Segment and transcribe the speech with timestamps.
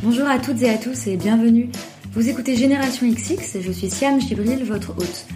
[0.00, 1.70] Bonjour à toutes et à tous et bienvenue.
[2.12, 5.26] Vous écoutez Génération XX je suis Siam Gibril, votre hôte.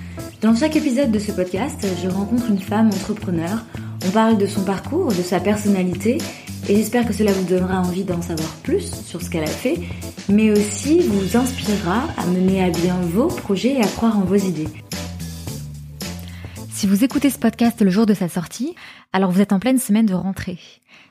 [0.41, 3.65] Dans chaque épisode de ce podcast, je rencontre une femme entrepreneur.
[4.07, 6.19] On parle de son parcours, de sa personnalité
[6.69, 9.81] et j'espère que cela vous donnera envie d'en savoir plus sur ce qu'elle a fait,
[10.29, 14.37] mais aussi vous inspirera à mener à bien vos projets et à croire en vos
[14.37, 14.69] idées.
[16.71, 18.77] Si vous écoutez ce podcast le jour de sa sortie,
[19.13, 20.59] alors vous êtes en pleine semaine de rentrée.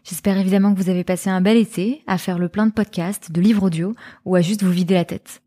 [0.04, 3.31] J'espère évidemment que vous avez passé un bel été à faire le plein de podcasts,
[3.31, 3.93] de livres audio
[4.25, 5.41] ou à juste vous vider la tête.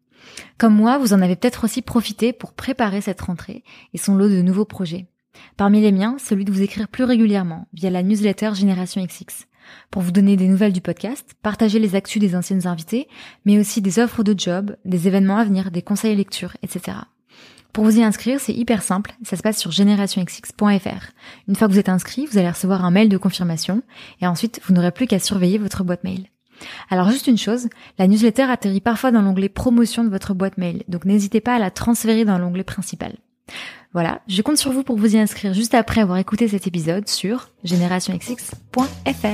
[0.58, 4.28] Comme moi, vous en avez peut-être aussi profité pour préparer cette rentrée et son lot
[4.28, 5.06] de nouveaux projets.
[5.56, 9.46] Parmi les miens, celui de vous écrire plus régulièrement via la newsletter Génération XX
[9.90, 13.08] pour vous donner des nouvelles du podcast, partager les actus des anciennes invités,
[13.44, 16.98] mais aussi des offres de job, des événements à venir, des conseils lecture, etc.
[17.74, 21.10] Pour vous y inscrire, c'est hyper simple, ça se passe sur generationxx.fr.
[21.48, 23.82] Une fois que vous êtes inscrit, vous allez recevoir un mail de confirmation
[24.20, 26.28] et ensuite vous n'aurez plus qu'à surveiller votre boîte mail.
[26.88, 30.84] Alors juste une chose, la newsletter atterrit parfois dans l'onglet promotion de votre boîte mail,
[30.86, 33.16] donc n'hésitez pas à la transférer dans l'onglet principal.
[33.92, 37.08] Voilà, je compte sur vous pour vous y inscrire juste après avoir écouté cet épisode
[37.08, 39.26] sur generationxx.fr.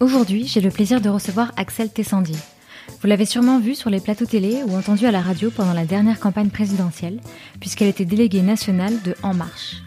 [0.00, 2.34] Aujourd'hui, j'ai le plaisir de recevoir Axel Tessandier.
[3.04, 5.84] Vous l'avez sûrement vu sur les plateaux télé ou entendu à la radio pendant la
[5.84, 7.20] dernière campagne présidentielle,
[7.60, 9.82] puisqu'elle était déléguée nationale de En Marche.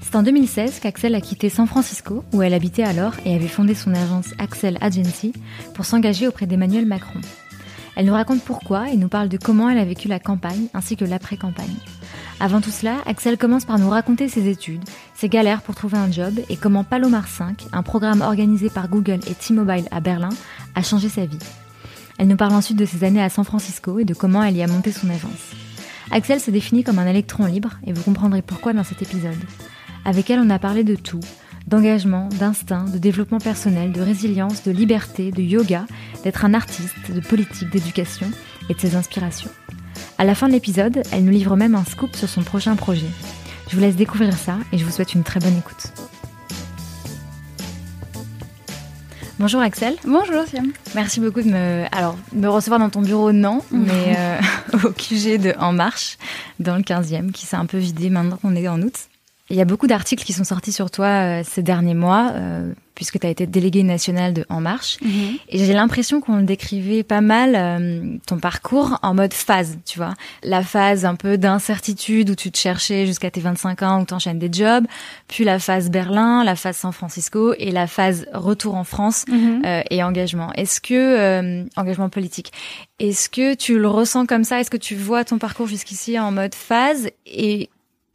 [0.00, 3.76] C'est en 2016 qu'Axel a quitté San Francisco, où elle habitait alors et avait fondé
[3.76, 5.32] son agence Axel Agency,
[5.74, 7.20] pour s'engager auprès d'Emmanuel Macron.
[7.94, 10.96] Elle nous raconte pourquoi et nous parle de comment elle a vécu la campagne ainsi
[10.96, 11.76] que l'après-campagne.
[12.40, 14.82] Avant tout cela, Axel commence par nous raconter ses études,
[15.14, 19.20] ses galères pour trouver un job et comment Palomar 5, un programme organisé par Google
[19.30, 20.30] et T-Mobile à Berlin,
[20.74, 21.38] a changé sa vie.
[22.18, 24.62] Elle nous parle ensuite de ses années à San Francisco et de comment elle y
[24.62, 25.52] a monté son agence.
[26.10, 29.36] Axel se définit comme un électron libre et vous comprendrez pourquoi dans cet épisode.
[30.04, 31.20] Avec elle, on a parlé de tout,
[31.66, 35.84] d'engagement, d'instinct, de développement personnel, de résilience, de liberté, de yoga,
[36.22, 38.30] d'être un artiste, de politique, d'éducation
[38.68, 39.50] et de ses inspirations.
[40.18, 43.08] À la fin de l'épisode, elle nous livre même un scoop sur son prochain projet.
[43.68, 46.05] Je vous laisse découvrir ça et je vous souhaite une très bonne écoute.
[49.38, 49.96] Bonjour Axel.
[50.06, 50.72] Bonjour Siam.
[50.94, 54.40] Merci beaucoup de me, alors, me recevoir dans ton bureau, non, mais euh,
[54.84, 56.16] au QG de En Marche,
[56.58, 58.94] dans le 15e, qui s'est un peu vidé maintenant qu'on est en août.
[59.50, 62.72] Il y a beaucoup d'articles qui sont sortis sur toi euh, ces derniers mois, euh,
[62.96, 64.98] puisque tu as été déléguée nationale de En Marche.
[65.02, 65.36] Mhm.
[65.48, 70.14] Et j'ai l'impression qu'on décrivait pas mal euh, ton parcours en mode phase, tu vois.
[70.42, 74.14] La phase un peu d'incertitude où tu te cherchais jusqu'à tes 25 ans, où tu
[74.14, 74.86] enchaînes des jobs,
[75.28, 79.62] puis la phase Berlin, la phase San Francisco et la phase retour en France mhm.
[79.90, 80.52] et engagement.
[80.54, 82.52] Est-ce que, engagement politique,
[82.98, 84.58] est-ce que tu le ressens comme ça?
[84.58, 87.10] Est-ce que tu vois ton parcours jusqu'ici en mode phase?
[87.26, 87.68] Et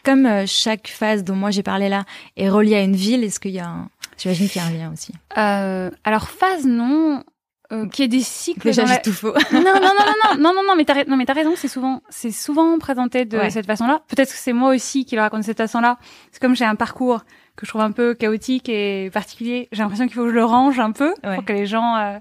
[0.04, 2.06] comme euh, chaque phase dont moi j'ai parlé là
[2.38, 3.90] est reliée à une ville, est-ce qu'il y a un...
[4.22, 5.14] J'imagine qu'il y a un lien aussi.
[5.38, 7.24] Euh, alors phase non,
[7.72, 8.68] euh, qui est des cycles.
[8.68, 9.34] Déjà j'ai tout faux.
[9.52, 12.04] non non non non non non non mais t'as non mais t'as raison c'est souvent
[12.10, 14.02] c'est souvent présenté de cette façon-là.
[14.10, 15.98] Peut-être que c'est moi aussi qui le raconte de cette façon-là.
[16.32, 17.24] C'est comme j'ai un parcours
[17.56, 19.70] que je trouve un peu chaotique et particulier.
[19.72, 22.20] J'ai l'impression qu'il faut que je le range un peu pour que les gens euh,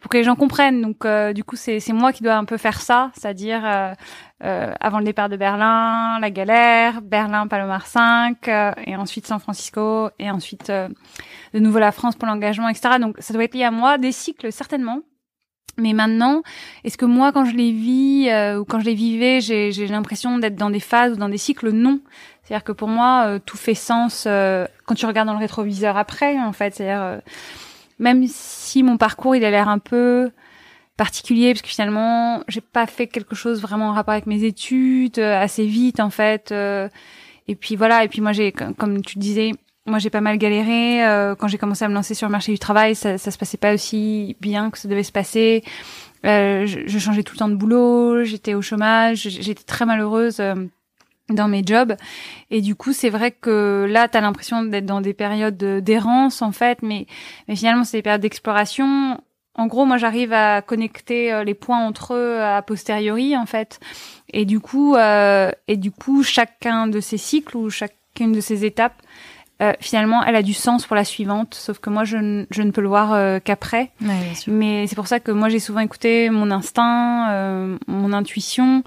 [0.00, 0.82] pour que les gens comprennent.
[0.82, 3.94] Donc euh, du coup c'est c'est moi qui dois un peu faire ça, c'est-à-dire
[4.42, 9.26] euh, euh, avant le départ de Berlin, la galère, Berlin, Palomar 5, euh, et ensuite
[9.26, 10.88] San Francisco, et ensuite euh,
[11.52, 12.98] de nouveau la France pour l'engagement, etc.
[13.00, 15.00] Donc ça doit être lié à moi, des cycles certainement.
[15.76, 16.42] Mais maintenant,
[16.84, 20.38] est-ce que moi, quand je les vis ou quand je les vivais, j'ai, j'ai l'impression
[20.38, 21.70] d'être dans des phases ou dans des cycles?
[21.70, 21.98] Non.
[22.44, 26.52] C'est-à-dire que pour moi, tout fait sens quand tu regardes dans le rétroviseur après, en
[26.52, 26.76] fait.
[26.76, 27.20] C'est-à-dire,
[27.98, 30.30] même si mon parcours, il a l'air un peu
[30.96, 35.18] particulier parce que finalement j'ai pas fait quelque chose vraiment en rapport avec mes études
[35.18, 36.88] euh, assez vite en fait euh,
[37.48, 39.52] et puis voilà et puis moi j'ai comme tu disais
[39.86, 42.52] moi j'ai pas mal galéré euh, quand j'ai commencé à me lancer sur le marché
[42.52, 45.62] du travail ça, ça se passait pas aussi bien que ça devait se passer.
[46.22, 50.40] Je, je, changeais tout le temps de boulot j'étais au chômage j'étais très malheureuse
[51.28, 51.96] dans mes jobs.
[52.50, 56.40] Et du coup c'est vrai que là tu as l'impression d'être dans des périodes d'errance
[56.40, 57.06] en fait mais
[57.46, 59.20] mais finalement c'est des périodes d'exploration
[59.56, 63.78] en gros, moi, j'arrive à connecter euh, les points entre eux a posteriori, en fait.
[64.32, 68.64] Et du coup, euh, et du coup, chacun de ces cycles ou chacune de ces
[68.64, 69.00] étapes,
[69.62, 71.54] euh, finalement, elle a du sens pour la suivante.
[71.54, 73.92] Sauf que moi, je, ne peux le voir euh, qu'après.
[74.48, 78.82] Mais c'est pour ça que moi, j'ai souvent écouté mon instinct, mon intuition.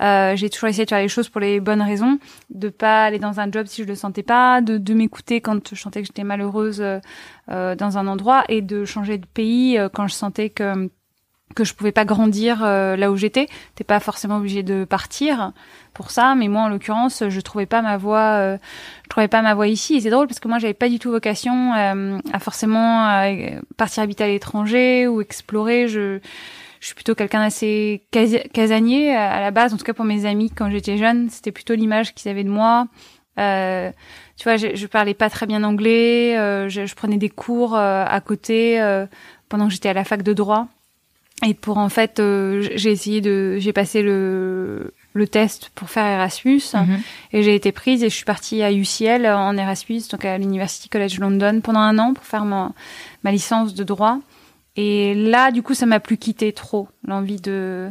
[0.00, 2.18] Euh, j'ai toujours essayé de faire les choses pour les bonnes raisons,
[2.50, 5.74] de pas aller dans un job si je le sentais pas, de, de m'écouter quand
[5.74, 9.88] je sentais que j'étais malheureuse euh, dans un endroit et de changer de pays euh,
[9.92, 10.90] quand je sentais que
[11.54, 13.48] que je pouvais pas grandir là où j'étais.
[13.74, 15.52] T'es pas forcément obligé de partir
[15.94, 18.58] pour ça, mais moi en l'occurrence, je trouvais pas ma voie,
[19.02, 19.96] je trouvais pas ma voie ici.
[19.96, 23.24] Et c'est drôle parce que moi j'avais pas du tout vocation à forcément
[23.78, 25.88] partir habiter à l'étranger ou explorer.
[25.88, 26.20] Je
[26.80, 28.06] je suis plutôt quelqu'un d'assez
[28.52, 31.74] casanier à la base, en tout cas pour mes amis quand j'étais jeune, c'était plutôt
[31.74, 32.86] l'image qu'ils avaient de moi.
[33.38, 33.90] Euh,
[34.36, 37.76] tu vois, je, je parlais pas très bien anglais, euh, je, je, prenais des cours
[37.76, 39.06] euh, à côté euh,
[39.48, 40.68] pendant que j'étais à la fac de droit.
[41.46, 46.62] Et pour en fait, j'ai essayé de, j'ai passé le le test pour faire Erasmus
[46.74, 47.00] mhm.
[47.32, 50.88] et j'ai été prise et je suis partie à UCL en Erasmus, donc à l'University
[50.88, 52.72] College London pendant un an pour faire ma,
[53.24, 54.18] ma licence de droit.
[54.80, 57.90] Et là, du coup, ça m'a plus quitté trop l'envie de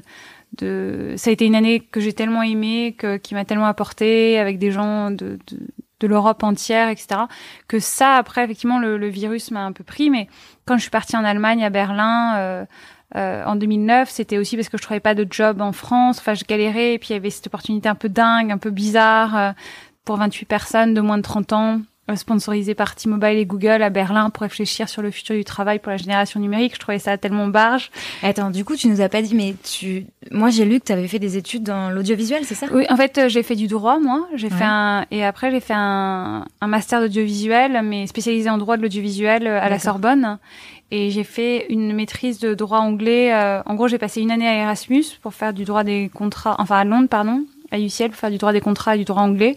[0.58, 1.16] de.
[1.18, 4.58] Ça a été une année que j'ai tellement aimée, que qui m'a tellement apporté avec
[4.58, 5.60] des gens de, de
[6.00, 7.22] de l'Europe entière, etc.
[7.68, 10.10] Que ça, après, effectivement, le, le virus m'a un peu pris.
[10.10, 10.30] Mais
[10.64, 12.66] quand je suis partie en Allemagne, à Berlin, euh,
[13.18, 16.20] euh, en 2009, c'était aussi parce que je trouvais pas de job en France.
[16.20, 16.94] Enfin, je galérais.
[16.94, 19.52] Et puis, il y avait cette opportunité un peu dingue, un peu bizarre, euh,
[20.06, 21.82] pour 28 personnes de moins de 30 ans
[22.16, 25.92] sponsorisé par T-Mobile et Google à Berlin pour réfléchir sur le futur du travail pour
[25.92, 26.76] la génération numérique.
[26.76, 27.92] Je trouvais ça tellement barge.
[28.24, 30.92] Attends, du coup, tu nous as pas dit, mais tu, moi, j'ai lu que tu
[30.94, 32.68] avais fait des études dans l'audiovisuel, c'est ça?
[32.72, 34.28] Oui, en fait, euh, j'ai fait du droit, moi.
[34.36, 38.78] J'ai fait un, et après, j'ai fait un, un master d'audiovisuel, mais spécialisé en droit
[38.78, 40.38] de l'audiovisuel euh, à la Sorbonne.
[40.90, 43.34] Et j'ai fait une maîtrise de droit anglais.
[43.34, 46.56] Euh, en gros, j'ai passé une année à Erasmus pour faire du droit des contrats,
[46.60, 49.22] enfin à Londres, pardon, à UCL pour faire du droit des contrats et du droit
[49.22, 49.56] anglais.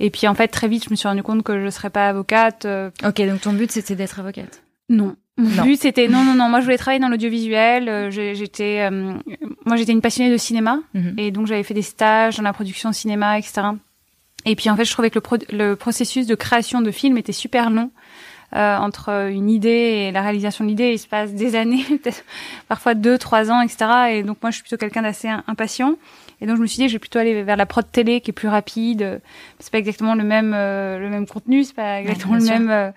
[0.00, 2.08] Et puis en fait très vite je me suis rendu compte que je serais pas
[2.08, 2.64] avocate.
[2.64, 2.90] Euh.
[3.04, 4.62] Ok donc ton but c'était d'être avocate.
[4.88, 5.16] Non.
[5.38, 7.88] Mon but c'était non non non moi je voulais travailler dans l'audiovisuel.
[7.88, 9.14] Euh, j'étais euh,
[9.64, 11.14] moi j'étais une passionnée de cinéma mhm.
[11.18, 13.68] et donc j'avais fait des stages dans la production cinéma etc.
[14.44, 17.32] Et puis en fait je trouvais que le, le processus de création de films était
[17.32, 17.90] super long.
[18.54, 22.22] Euh, entre une idée et la réalisation de l'idée, il se passe des années, peut-être
[22.68, 23.86] parfois deux, trois ans, etc.
[24.10, 25.96] Et donc moi, je suis plutôt quelqu'un d'assez impatient.
[26.42, 28.30] Et donc je me suis dit, je vais plutôt aller vers la prod télé qui
[28.30, 29.20] est plus rapide.
[29.60, 32.90] C'est pas exactement le même euh, le même contenu, c'est pas exactement le même euh,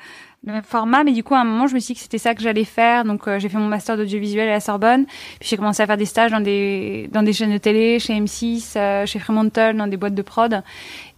[0.47, 2.17] le même format, mais du coup à un moment je me suis dit que c'était
[2.17, 3.05] ça que j'allais faire.
[3.05, 5.05] Donc euh, j'ai fait mon master d'audiovisuel à la Sorbonne,
[5.39, 8.19] puis j'ai commencé à faire des stages dans des dans des chaînes de télé, chez
[8.19, 10.63] M6, chez Fremantle, dans des boîtes de prod.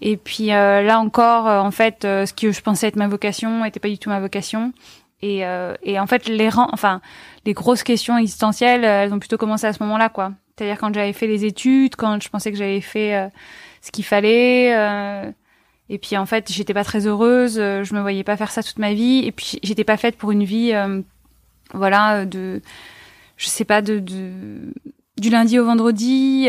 [0.02, 3.90] Et puis là encore, en fait, ce que je pensais être ma vocation n'était pas
[3.90, 4.74] du tout ma vocation.
[5.22, 5.44] Et,
[5.82, 7.02] et en fait, les rangs, enfin,
[7.46, 10.34] les grosses questions existentielles, elles ont plutôt commencé à ce moment-là, quoi.
[10.58, 13.28] C'est-à-dire quand j'avais fait les études, quand je pensais que j'avais fait euh,
[13.82, 14.76] ce qu'il fallait.
[14.76, 15.32] Euh,
[15.90, 17.60] et puis en fait, j'étais pas très heureuse.
[17.60, 19.24] Euh, je me voyais pas faire ça toute ma vie.
[19.26, 20.74] Et puis j'étais pas faite pour une vie,
[21.74, 22.62] voilà, de,
[23.38, 24.74] je sais pas, de, de
[25.18, 26.48] du lundi au vendredi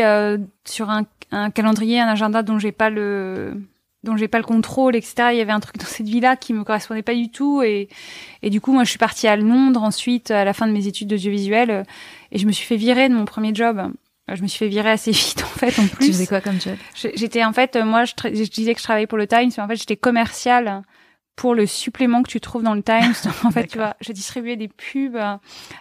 [0.65, 3.53] sur un, un, calendrier, un agenda dont j'ai pas le
[4.03, 5.29] dont j'ai pas le contrôle, etc.
[5.31, 7.89] Il y avait un truc dans cette vie-là qui me correspondait pas du tout et,
[8.41, 10.87] et du coup moi je suis partie à Londres ensuite à la fin de mes
[10.87, 11.85] études d'audiovisuel
[12.31, 13.81] et je me suis fait virer de mon premier job.
[14.31, 16.05] Je me suis fait virer assez vite en fait en plus.
[16.05, 16.75] Tu faisais quoi comme job?
[17.15, 19.67] J'étais en fait moi je, je, disais que je travaillais pour le Times mais en
[19.67, 20.83] fait j'étais commerciale
[21.39, 23.13] pour le supplément que tu trouves dans le Times.
[23.45, 25.37] en fait, tu vois, je distribuais des pubs euh,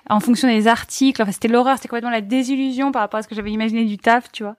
[0.09, 1.20] en fonction des articles.
[1.20, 3.99] Enfin, c'était l'horreur, c'était complètement la désillusion par rapport à ce que j'avais imaginé du
[3.99, 4.55] taf, tu vois.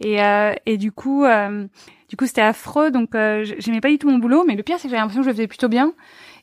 [0.00, 1.66] Et, euh, et du coup, euh,
[2.08, 2.90] du coup, c'était affreux.
[2.90, 4.44] Donc, euh, j'aimais pas du tout mon boulot.
[4.46, 5.92] Mais le pire, c'est que j'avais l'impression que je le faisais plutôt bien.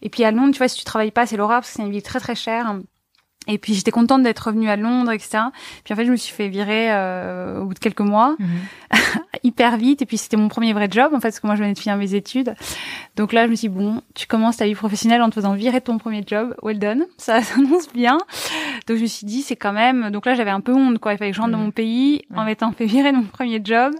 [0.01, 1.83] Et puis à Londres, tu vois, si tu travailles pas, c'est l'horreur parce que c'est
[1.83, 2.75] une ville très très chère.
[3.47, 5.43] Et puis j'étais contente d'être revenue à Londres, etc.
[5.83, 8.47] Puis en fait, je me suis fait virer euh, au bout de quelques mois, mhm.
[9.43, 10.01] hyper vite.
[10.01, 11.79] Et puis c'était mon premier vrai job, en fait, parce que moi je venais de
[11.79, 12.55] finir mes études.
[13.15, 15.53] Donc là, je me suis dit, bon, tu commences ta vie professionnelle en te faisant
[15.53, 16.55] virer ton premier job.
[16.63, 18.17] Well done, ça s'annonce bien.
[18.87, 20.09] Donc je me suis dit, c'est quand même.
[20.09, 21.13] Donc là, j'avais un peu honte, quoi.
[21.13, 21.65] Il fallait que je rentre dans mhm.
[21.65, 23.93] mon pays en m'étant fait virer de mon premier job.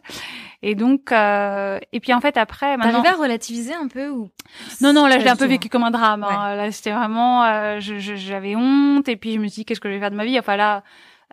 [0.68, 3.04] Et donc, euh, et puis en fait après, maintenant.
[3.04, 4.32] T'arrivais à relativiser un peu ou
[4.82, 6.24] Non, non, là je l'ai un peu vécu comme un drame.
[6.24, 6.56] Hein.
[6.56, 9.94] Là c'était vraiment, euh, j'avais honte et puis je me suis dit qu'est-ce que je
[9.94, 10.40] vais faire de ma vie?
[10.40, 10.82] Enfin là,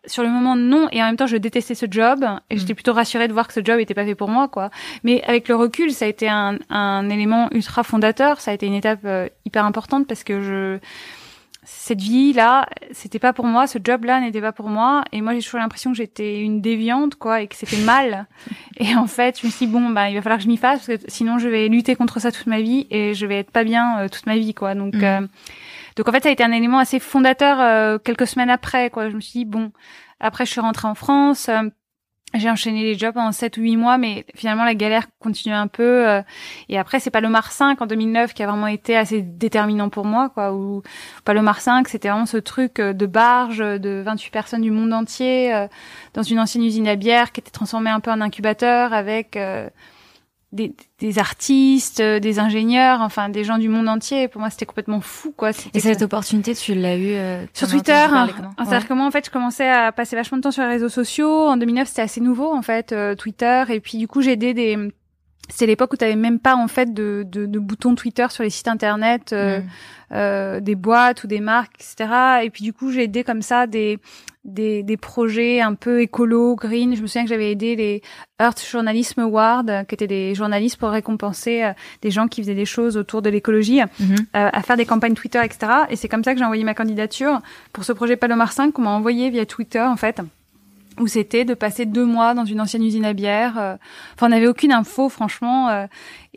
[0.05, 2.77] sur le moment non et en même temps je détestais ce job et j'étais mm.
[2.77, 4.71] plutôt rassurée de voir que ce job était pas fait pour moi quoi
[5.05, 8.67] mais avec le recul ça a été un, un élément ultra fondateur ça a été
[8.67, 10.79] une étape euh, hyper importante parce que je
[11.65, 15.21] cette vie là, c'était pas pour moi, ce job là n'était pas pour moi et
[15.21, 18.27] moi j'ai toujours l'impression que j'étais une déviante quoi et que c'était mal.
[18.79, 20.57] et en fait, je me suis dit bon bah il va falloir que je m'y
[20.57, 23.39] fasse parce que sinon je vais lutter contre ça toute ma vie et je vais
[23.39, 24.75] être pas bien euh, toute ma vie quoi.
[24.75, 25.05] Donc mm.
[25.05, 25.21] euh,
[25.97, 29.09] donc en fait ça a été un élément assez fondateur euh, quelques semaines après quoi.
[29.09, 29.71] Je me suis dit bon
[30.19, 31.49] après je suis rentrée en France
[32.35, 35.67] j'ai enchaîné les jobs en 7 ou 8 mois, mais finalement la galère continue un
[35.67, 36.09] peu.
[36.09, 36.23] Euh,
[36.69, 39.89] et après, c'est pas le Mars 5 en 2009 qui a vraiment été assez déterminant
[39.89, 40.55] pour moi, quoi.
[40.55, 40.83] Ou
[41.25, 44.71] pas le Mars 5, c'était vraiment ce truc euh, de barge de 28 personnes du
[44.71, 45.67] monde entier euh,
[46.15, 49.39] dans une ancienne usine à bière qui était transformée un peu en incubateur avec
[50.53, 54.29] des, des, artistes, euh, des ingénieurs, enfin des gens du monde entier.
[54.29, 55.51] Pour moi, c'était complètement fou, quoi.
[55.75, 58.29] Et cette opportunité, tu l'as eu euh, sur Twitter hein.
[58.59, 60.89] C'est-à-dire que moi, en fait, je commençais à passer vachement de temps sur les réseaux
[60.89, 61.49] sociaux.
[61.49, 63.65] En 2009, c'était assez nouveau, en fait, euh, Twitter.
[63.71, 64.93] Et puis, du coup, j'ai aidé des
[65.49, 68.43] c'est l'époque où tu avais même pas en fait de, de, de boutons Twitter sur
[68.43, 69.65] les sites internet, euh, mm.
[70.13, 72.45] euh, des boîtes ou des marques, etc.
[72.45, 73.99] Et puis du coup, j'ai aidé comme ça des,
[74.45, 76.97] des, des projets un peu écolo, green.
[76.97, 78.03] Je me souviens que j'avais aidé les
[78.41, 81.73] Earth Journalism Awards, qui étaient des journalistes pour récompenser euh,
[82.03, 83.85] des gens qui faisaient des choses autour de l'écologie, euh,
[84.33, 85.73] à faire des campagnes Twitter, etc.
[85.91, 87.41] Et c'est comme ça que j'ai envoyé ma candidature
[87.73, 90.21] pour ce projet Palomar 5 qu'on m'a envoyé via Twitter en fait
[91.01, 93.59] où c'était de passer deux mois dans une ancienne usine à bière.
[93.59, 93.77] Euh,
[94.15, 95.87] enfin, on n'avait aucune info, franchement.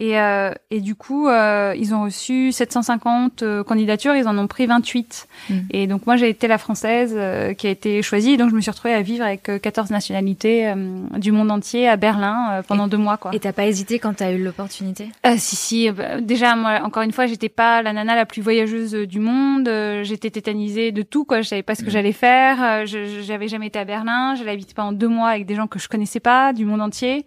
[0.01, 4.37] Euh, et, euh, et du coup, euh, ils ont reçu 750 euh, candidatures, ils en
[4.37, 5.27] ont pris 28.
[5.49, 5.53] Mm.
[5.71, 8.31] Et donc moi, j'ai été la française euh, qui a été choisie.
[8.31, 10.73] Et donc je me suis retrouvée à vivre avec 14 nationalités
[11.17, 13.17] du monde entier à Berlin pendant deux mois.
[13.17, 13.31] Quoi.
[13.33, 15.09] Et t'as pas hésité quand t'as eu l'opportunité?
[15.37, 15.91] Si, si.
[15.91, 19.69] Bah, déjà, moi, encore une fois, j'étais pas la nana la plus voyageuse du monde.
[20.03, 21.25] j'étais tétanisée de tout.
[21.25, 21.41] Quoi.
[21.41, 21.91] Je savais pas ce que mm.
[21.91, 22.85] j'allais faire.
[22.85, 24.35] Je j'avais jamais été à Berlin.
[24.35, 27.25] J'allais habiter pendant deux mois avec des gens que je connaissais pas du monde entier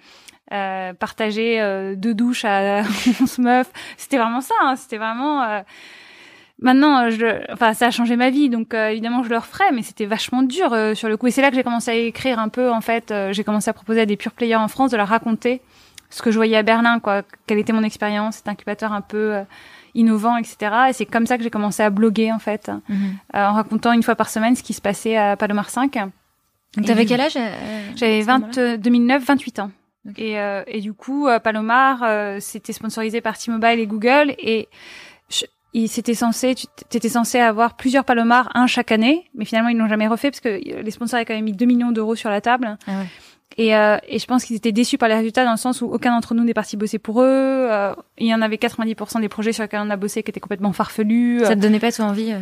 [0.52, 2.82] euh, partager euh, deux douches à
[3.20, 3.70] 11 meufs.
[3.96, 4.54] C'était vraiment ça.
[4.62, 5.42] Hein, c'était vraiment.
[5.42, 5.60] Euh...
[6.60, 9.82] Maintenant, je, enfin, ça a changé ma vie, donc euh, évidemment, je le referais, mais
[9.82, 11.28] c'était vachement dur euh, sur le coup.
[11.28, 12.72] Et c'est là que j'ai commencé à écrire un peu.
[12.72, 15.60] En fait, j'ai commencé à proposer à des pure players en France de leur raconter
[16.10, 17.22] ce que je voyais à Berlin, quoi.
[17.46, 19.36] Quelle était mon expérience, cet incubateur un peu
[19.94, 20.56] innovant, etc.
[20.88, 23.18] Et c'est comme ça que j'ai commencé à bloguer, en fait, mhm.
[23.34, 25.92] en racontant une fois par semaine ce qui se passait à Palomar 5.
[26.76, 27.38] Donc, t'avais quel âge
[27.94, 29.70] J'avais 20, 2009, 28 ans.
[30.16, 34.34] Et, euh, et, du coup, euh, Palomar, euh, c'était sponsorisé par T-Mobile et Google.
[34.38, 34.68] Et
[35.74, 39.28] il c'était censé, tu étais censé avoir plusieurs Palomar, un chaque année.
[39.34, 41.66] Mais finalement, ils n'ont jamais refait parce que les sponsors avaient quand même mis 2
[41.66, 42.78] millions d'euros sur la table.
[42.86, 43.06] Ah ouais.
[43.56, 45.86] Et, euh, et, je pense qu'ils étaient déçus par les résultats dans le sens où
[45.86, 47.26] aucun d'entre nous n'est parti bosser pour eux.
[47.26, 50.38] Euh, il y en avait 90% des projets sur lesquels on a bossé qui étaient
[50.38, 51.40] complètement farfelus.
[51.44, 52.38] Ça te donnait pas tout envie, euh,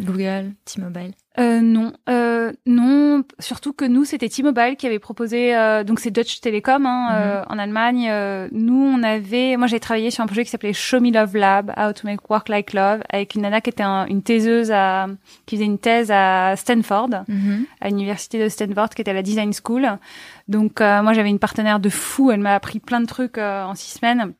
[0.00, 1.12] Google, T-Mobile?
[1.38, 3.24] Euh, Non, euh, non.
[3.38, 5.56] Surtout que nous, c'était T-Mobile qui avait proposé.
[5.56, 7.44] Euh, donc c'est Deutsche Telekom hein, mhm.
[7.48, 8.48] en Allemagne.
[8.52, 9.56] nous, on avait.
[9.56, 12.28] Moi, j'ai travaillé sur un projet qui s'appelait Show Me Love Lab, How to Make
[12.28, 15.06] Work Like Love, avec une nana qui était une thèseuse à,
[15.46, 17.66] qui faisait une thèse à Stanford, mhm.
[17.80, 19.88] à l'université de Stanford, qui était à la Design School.
[20.48, 22.30] Donc moi, j'avais une partenaire de fou.
[22.30, 24.34] Elle m'a appris plein de trucs en six semaines.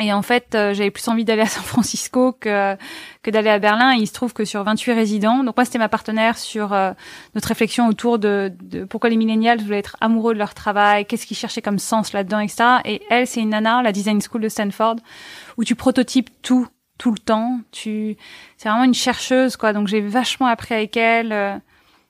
[0.00, 2.76] Et en fait, euh, j'avais plus envie d'aller à San Francisco que
[3.22, 3.94] que d'aller à Berlin.
[3.94, 6.92] Il se trouve que sur 28 résidents, donc moi c'était ma partenaire sur euh,
[7.34, 11.26] notre réflexion autour de, de, pourquoi les millénials voulaient être amoureux de leur travail, qu'est-ce
[11.26, 12.64] qu'ils cherchaient comme sens là-dedans, etc.
[12.84, 14.96] Et elle, c'est une nana, la Design School de Stanford,
[15.56, 17.60] où tu prototypes tout tout le temps.
[17.70, 18.16] Tu,
[18.56, 19.72] c'est vraiment une chercheuse quoi.
[19.72, 21.60] Donc j'ai vachement appris avec elle.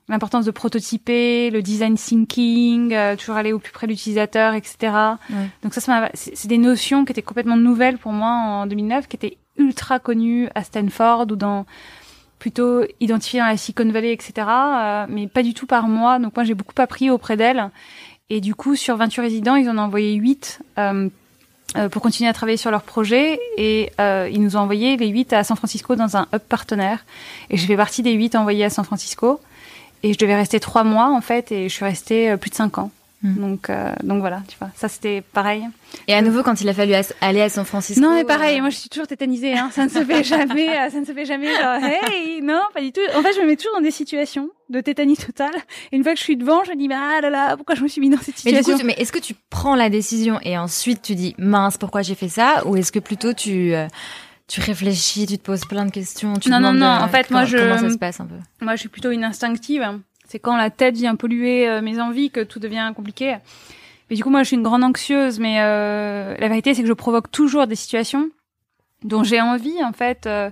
[0.09, 4.91] L'importance de prototyper, le design thinking, euh, toujours aller au plus près de l'utilisateur, etc.
[5.63, 9.15] Donc ça, ça c'est des notions qui étaient complètement nouvelles pour moi en 2009, qui
[9.15, 11.65] étaient ultra connues à Stanford ou dans
[12.39, 14.33] plutôt identifiées dans la Silicon Valley, etc.
[14.47, 16.19] Euh, mais pas du tout par moi.
[16.19, 17.69] Donc moi, j'ai beaucoup appris auprès d'elle.
[18.29, 21.09] Et du coup, sur 28 résidents, ils en ont envoyé 8 euh,
[21.77, 23.39] euh, pour continuer à travailler sur leur projet.
[23.57, 27.05] Et euh, ils nous ont envoyé les 8 à San Francisco dans un hub partenaire.
[27.49, 29.41] Et je fais partie des 8 envoyés à San Francisco.
[30.03, 32.55] Et je devais rester trois mois en fait, et je suis restée euh, plus de
[32.55, 32.91] cinq ans.
[33.21, 33.35] Hmm.
[33.35, 35.65] Donc, euh, donc voilà, tu vois, ça c'était pareil.
[36.07, 38.01] Et à nouveau, quand il a fallu aller à San Francisco.
[38.01, 39.69] Non, mais pareil, euh, moi je suis toujours tétanisée, hein.
[39.73, 41.53] Ça ne se fait jamais, ça ne se fait jamais.
[41.53, 43.01] Genre, hey, non, pas du tout.
[43.17, 45.55] En fait, je me mets toujours dans des situations de tétanie totale.
[45.91, 47.83] Et une fois que je suis devant, je me dis, ah là là, pourquoi je
[47.83, 48.77] me suis mis dans cette situation?
[48.77, 52.15] Mais, mais est-ce que tu prends la décision et ensuite tu dis, mince, pourquoi j'ai
[52.15, 53.75] fait ça, ou est-ce que plutôt tu
[54.49, 56.33] tu réfléchis, tu te poses plein de questions.
[56.33, 56.87] Tu non, non, non.
[56.87, 57.57] En fait, moi, je.
[57.57, 59.85] Comment ça se passe un peu Moi, je suis plutôt une instinctive.
[60.27, 63.37] C'est quand la tête vient polluer euh, mes envies que tout devient compliqué.
[64.09, 65.39] Mais du coup, moi, je suis une grande anxieuse.
[65.39, 68.29] Mais euh, la vérité, c'est que je provoque toujours des situations
[69.03, 70.25] dont j'ai envie, en fait.
[70.25, 70.49] Euh,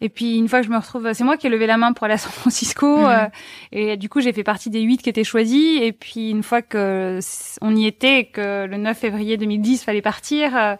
[0.00, 1.92] et puis une fois que je me retrouve, c'est moi qui ai levé la main
[1.92, 3.00] pour aller à San Francisco.
[3.00, 3.28] Mhm.
[3.72, 5.82] et du coup, j'ai fait partie des huit qui étaient choisis.
[5.82, 7.20] Et puis une fois que
[7.60, 10.78] on y était, que le 9 février 2010 fallait partir,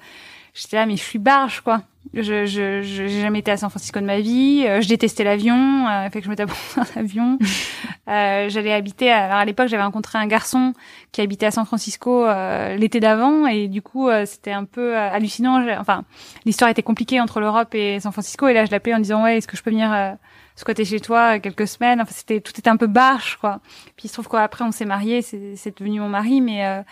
[0.56, 1.82] j'étais là, mais je suis barge, quoi.
[2.14, 4.64] Je, je, j'ai jamais été à San Francisco de ma vie.
[4.66, 7.38] Euh, je détestais l'avion, euh, fait que je me tapais dans l'avion.
[8.08, 9.10] euh, j'allais habiter.
[9.10, 10.72] À, alors à l'époque, j'avais rencontré un garçon
[11.12, 14.96] qui habitait à San Francisco euh, l'été d'avant, et du coup, euh, c'était un peu
[14.96, 15.62] hallucinant.
[15.78, 16.04] Enfin,
[16.44, 19.36] l'histoire était compliquée entre l'Europe et San Francisco, et là, je l'appelais en disant ouais,
[19.36, 20.16] est-ce que je peux venir
[20.54, 22.00] squatter chez toi quelques semaines?
[22.00, 23.60] Enfin, c'était tout était un peu barge, quoi.
[23.96, 26.84] Puis il se trouve qu'après, on s'est mariés, c'est devenu mon mari, mais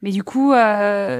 [0.00, 0.54] mais du coup,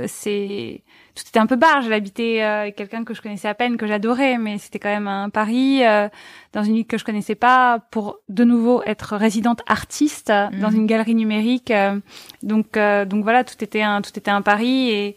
[0.07, 0.83] c'est
[1.15, 1.89] tout était un peu barge.
[1.89, 5.09] J'habitais euh, avec quelqu'un que je connaissais à peine, que j'adorais, mais c'était quand même
[5.09, 6.09] un pari euh,
[6.53, 10.77] dans une ville que je connaissais pas pour de nouveau être résidente artiste dans mhm.
[10.77, 11.71] une galerie numérique.
[11.71, 11.99] Euh,
[12.43, 15.17] donc donc voilà, tout était un tout était un pari et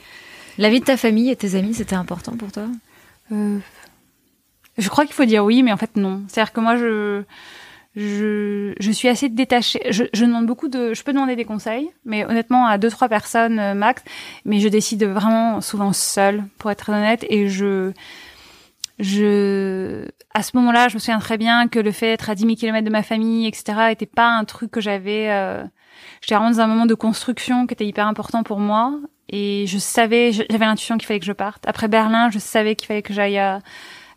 [0.58, 2.68] La vie de ta famille et tes amis, c'était important pour toi?
[3.32, 3.60] Euh,
[4.78, 6.24] Je crois qu'il faut dire oui, mais en fait non.
[6.28, 7.24] C'est-à-dire que moi, je,
[7.96, 9.82] je, je suis assez détachée.
[9.90, 13.08] Je, je, demande beaucoup de, je peux demander des conseils, mais honnêtement à deux trois
[13.08, 14.04] personnes euh, max.
[14.44, 17.92] Mais je décide vraiment souvent seule, pour être honnête, et je,
[19.00, 22.44] je, à ce moment-là, je me souviens très bien que le fait d'être à 10
[22.44, 25.30] 000 km de ma famille, etc., était pas un truc que j'avais.
[25.30, 25.64] Euh,
[26.22, 29.00] J'étais vraiment dans un moment de construction qui était hyper important pour moi,
[29.30, 31.64] et je savais, j'avais l'intuition qu'il fallait que je parte.
[31.68, 33.60] Après Berlin, je savais qu'il fallait que j'aille à,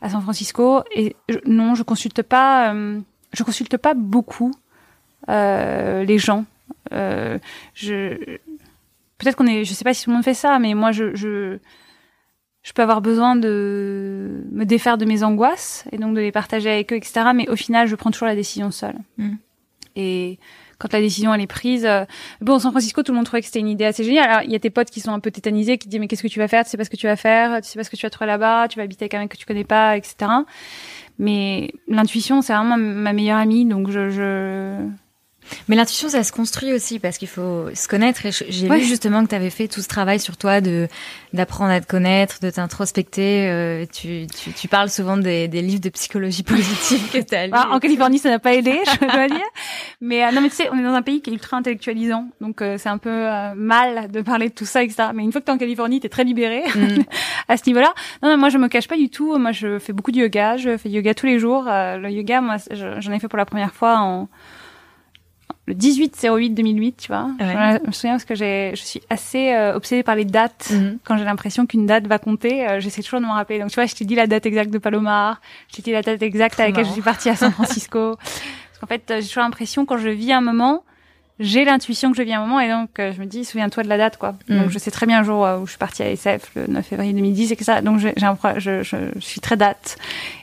[0.01, 1.17] à, San Francisco, et
[1.47, 2.73] non, je consulte pas.
[2.73, 3.01] Euh,
[3.33, 4.53] je consulte pas beaucoup
[5.29, 6.45] euh, les gens.
[6.93, 7.39] Euh,
[7.75, 8.15] je
[9.19, 11.15] peut-être qu'on est, je sais pas si tout le monde fait ça, mais moi je,
[11.15, 11.59] je
[12.63, 16.71] je peux avoir besoin de me défaire de mes angoisses et donc de les partager
[16.71, 17.31] avec eux, etc.
[17.35, 18.97] Mais au final, je prends toujours la décision seule.
[19.17, 19.37] Mm.
[19.97, 20.39] Et
[20.79, 22.05] quand la décision elle est prise, euh,
[22.41, 24.31] bon, San Francisco, tout le monde trouvait que c'était une idée assez géniale.
[24.31, 26.23] Alors il y a tes potes qui sont un peu tétanisés, qui disent mais qu'est-ce
[26.23, 26.65] que tu vas faire?
[26.65, 28.11] Tu sais pas ce que tu vas faire Tu sais pas ce que tu vas
[28.11, 30.31] trouver là-bas Tu vas habiter avec un mec que tu connais pas, etc.
[31.19, 34.89] Mais l'intuition, c'est vraiment ma meilleure amie, donc je, je...
[35.69, 38.27] Mais l'intuition, ça se construit aussi parce qu'il faut se connaître.
[38.27, 40.89] Et j'ai vu justement que tu avais fait tout ce travail sur toi de
[41.35, 43.49] d'apprendre à te connaître, de t'introspecter.
[43.51, 47.49] Euh, tu, tu, tu, parles souvent des, des, livres de psychologie positive que tu as
[47.53, 49.47] ah, en Californie, ça n'a pas aidé, je dois dire.
[50.01, 52.29] Mais euh, non, mais tu sais, on est dans un pays qui est ultra intellectualisant,
[52.41, 55.11] donc euh, c'est un peu euh, mal de parler de tout ça, etc.
[55.15, 57.03] Mais une fois que tu es en Californie, tu es très libéré mm.
[57.49, 57.93] à ce niveau-là.
[58.23, 59.37] Non, mais moi, je me cache pas du tout.
[59.39, 60.57] Moi, je fais beaucoup de yoga.
[60.57, 61.65] Je fais yoga tous les jours.
[61.67, 64.29] le yoga, moi, j'en ai fait pour la première fois en
[65.69, 69.53] le 18 08 2008 tu vois je me souviens parce que j'ai je suis assez
[69.53, 70.99] euh, obsédée par les dates mhm.
[71.05, 73.75] quand j'ai l'impression qu'une date va compter euh, j'essaie toujours de me rappeler donc tu
[73.75, 76.59] vois je t'ai dit la date exacte de Palomar je t'ai dit la date exacte
[76.59, 79.85] à laquelle je suis partie à San Francisco parce qu'en fait euh, j'ai toujours l'impression
[79.85, 80.83] quand je vis un moment
[81.39, 83.89] j'ai l'intuition que je vis un moment et donc euh, je me dis souviens-toi de
[83.89, 84.35] la date quoi.
[84.49, 84.59] Mm.
[84.59, 86.85] Donc je sais très bien le jour où je suis partie à SF le 9
[86.85, 89.99] février 2010 et que ça donc j'ai un je, je, je, suis très date.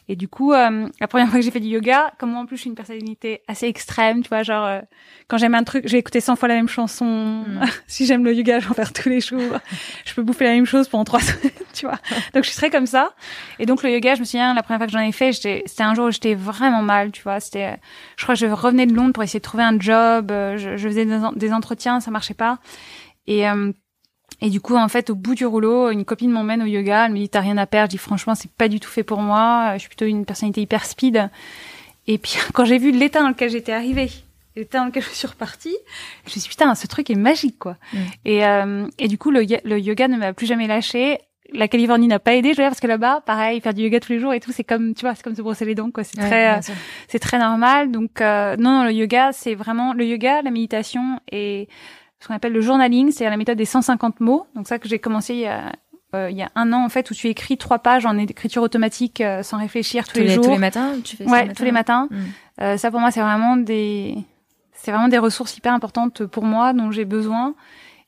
[0.07, 2.45] Et du coup euh, la première fois que j'ai fait du yoga, comme moi en
[2.45, 4.81] plus je suis une personnalité assez extrême, tu vois genre euh,
[5.27, 7.05] quand j'aime un truc, j'ai écouté 100 fois la même chanson.
[7.05, 7.61] Mm.
[7.87, 9.59] si j'aime le yoga, je vais en faire tous les jours.
[10.05, 11.99] je peux bouffer la même chose pendant trois semaines, tu vois.
[12.33, 13.13] Donc je suis très comme ça.
[13.59, 15.63] Et donc le yoga, je me souviens la première fois que j'en ai fait, c'était
[15.79, 17.79] un jour où j'étais vraiment mal, tu vois, c'était
[18.17, 20.87] je crois que je revenais de Londres pour essayer de trouver un job, je je
[20.87, 22.59] faisais des, entretiens, ça marchait pas.
[23.27, 23.71] Et euh,
[24.41, 27.05] et du coup, en fait, au bout du rouleau, une copine m'emmène au yoga.
[27.05, 27.91] Elle me dit t'as rien à perdre.
[27.91, 29.71] Je dis franchement, c'est pas du tout fait pour moi.
[29.75, 31.29] Je suis plutôt une personnalité hyper speed.
[32.07, 34.11] Et puis quand j'ai vu l'état dans lequel j'étais arrivée,
[34.55, 35.75] l'état dans lequel je suis repartie,
[36.23, 37.77] je me suis dit putain, ce truc est magique quoi.
[37.93, 37.97] Mm.
[38.25, 41.19] Et euh, et du coup, le, le yoga ne m'a plus jamais lâché
[41.53, 43.99] la Californie n'a pas aidé, je veux dire, parce que là-bas, pareil, faire du yoga
[43.99, 45.91] tous les jours et tout, c'est comme, tu vois, c'est comme se brosser les dents,
[45.91, 46.03] quoi.
[46.03, 46.61] C'est très, euh,
[47.07, 47.91] c'est très normal.
[47.91, 51.67] Donc, euh, non, non, le yoga, c'est vraiment le yoga, la méditation et
[52.25, 54.47] ce qu'on appelle le journaling, c'est la méthode des 150 mots.
[54.55, 55.73] Donc ça que j'ai commencé il y a
[56.15, 58.63] euh, il y a un an en fait où tu écris trois pages en écriture
[58.63, 60.45] automatique sans réfléchir tous, les, jours.
[60.45, 62.09] Tous les matins, tu fais Ouais, tous les matins.
[62.09, 62.77] Hmm.
[62.77, 64.17] ça pour moi c'est vraiment des
[64.73, 67.55] c'est vraiment des ressources hyper importantes pour moi dont j'ai besoin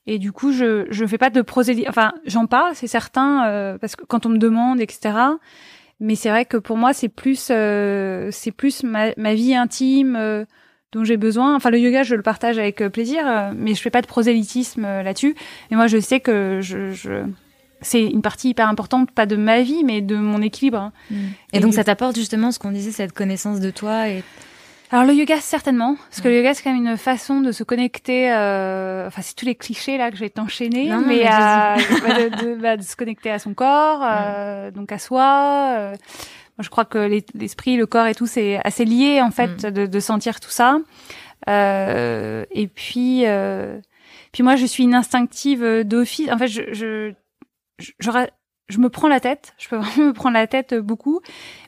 [0.08, 1.90] et du coup, je je fais pas de prosélytisme.
[1.90, 5.14] Enfin, j'en parle, c'est certain, euh, parce que quand on me demande, etc.
[6.00, 10.16] Mais c'est vrai que pour moi, c'est plus euh, c'est plus ma, ma vie intime
[10.16, 10.46] euh,
[10.92, 11.54] dont j'ai besoin.
[11.54, 15.34] Enfin, le yoga, je le partage avec plaisir, mais je fais pas de prosélytisme là-dessus.
[15.70, 17.24] Et moi, je sais que je, je
[17.80, 20.78] c'est une partie hyper importante, pas de ma vie, mais de mon équilibre.
[20.78, 20.92] Hein.
[21.10, 21.16] Mmh.
[21.52, 24.22] Et, donc, ça t'apporte justement ce qu'on disait, cette connaissance de toi et
[24.90, 27.62] alors le yoga certainement, parce que le yoga c'est quand même une façon de se
[27.62, 28.32] connecter.
[28.32, 32.76] Euh, enfin c'est tous les clichés là que je vais t'enchaîner, mais, bah, de, bah,
[32.78, 35.74] de, se connecter à son corps, euh, donc à soi.
[35.76, 35.94] Euh.
[36.58, 36.98] Je crois que
[37.34, 39.70] l'esprit, le corps et tout c'est assez lié en fait mm.
[39.70, 40.78] de, de, sentir tout ça.
[41.48, 43.24] Euh, et puis
[44.32, 46.30] puis moi je suis une instinctive d'office.
[46.30, 47.12] En fait je, je,
[47.78, 48.10] je,
[48.68, 51.20] je me prends la tête, je peux vraiment me prendre la tête euh, beaucoup,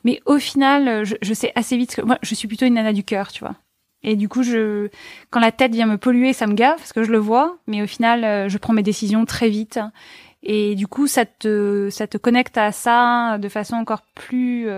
[0.05, 2.75] mais au final, euh, je, je sais assez vite que moi, je suis plutôt une
[2.75, 3.57] nana du cœur, tu vois.
[4.03, 4.89] Et du coup, je,
[5.31, 7.83] quand la tête vient me polluer, ça me gave parce que je le vois, mais
[7.83, 9.79] au final, euh, je prends mes décisions très vite.
[10.43, 14.69] Et du coup, ça te, ça te connecte à ça de façon encore plus,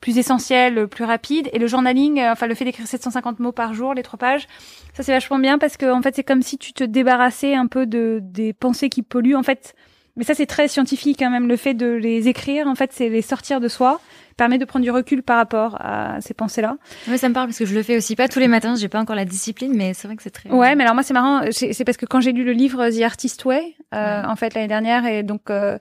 [0.00, 1.48] plus essentielle, plus rapide.
[1.52, 4.48] Et le journaling, enfin le fait d'écrire 750 mots par jour, les trois pages,
[4.92, 7.68] ça c'est vachement bien parce que en fait, c'est comme si tu te débarrassais un
[7.68, 9.36] peu de des pensées qui polluent.
[9.36, 9.76] En fait,
[10.16, 11.48] mais ça, c'est très scientifique, hein, même.
[11.48, 14.00] Le fait de les écrire, en fait, c'est les sortir de soi,
[14.36, 16.76] permet de prendre du recul par rapport à ces pensées-là.
[17.08, 18.76] Oui, ça me parle parce que je le fais aussi pas tous les matins.
[18.76, 20.50] J'ai pas encore la discipline, mais c'est vrai que c'est très.
[20.50, 21.42] Ouais, mais alors moi, c'est marrant.
[21.50, 24.68] C'est parce que quand j'ai lu le livre The Artist Way, euh, en fait, l'année
[24.68, 25.50] dernière, et donc.
[25.50, 25.78] Euh,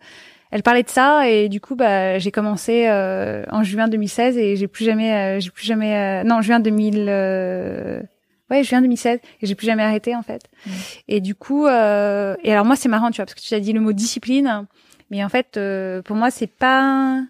[0.55, 4.55] elle parlait de ça et du coup bah j'ai commencé euh, en juin 2016 et
[4.55, 8.03] j'ai plus jamais j'ai plus jamais non juin 2000 ouais
[8.49, 10.43] Ouais, juin 2016 et j'ai plus jamais arrêté en fait.
[10.65, 10.71] Mm.
[11.07, 13.59] Et du coup, euh, et alors moi c'est marrant, tu vois, parce que tu as
[13.59, 14.67] dit le mot discipline,
[15.09, 17.21] mais en fait euh, pour moi c'est pas,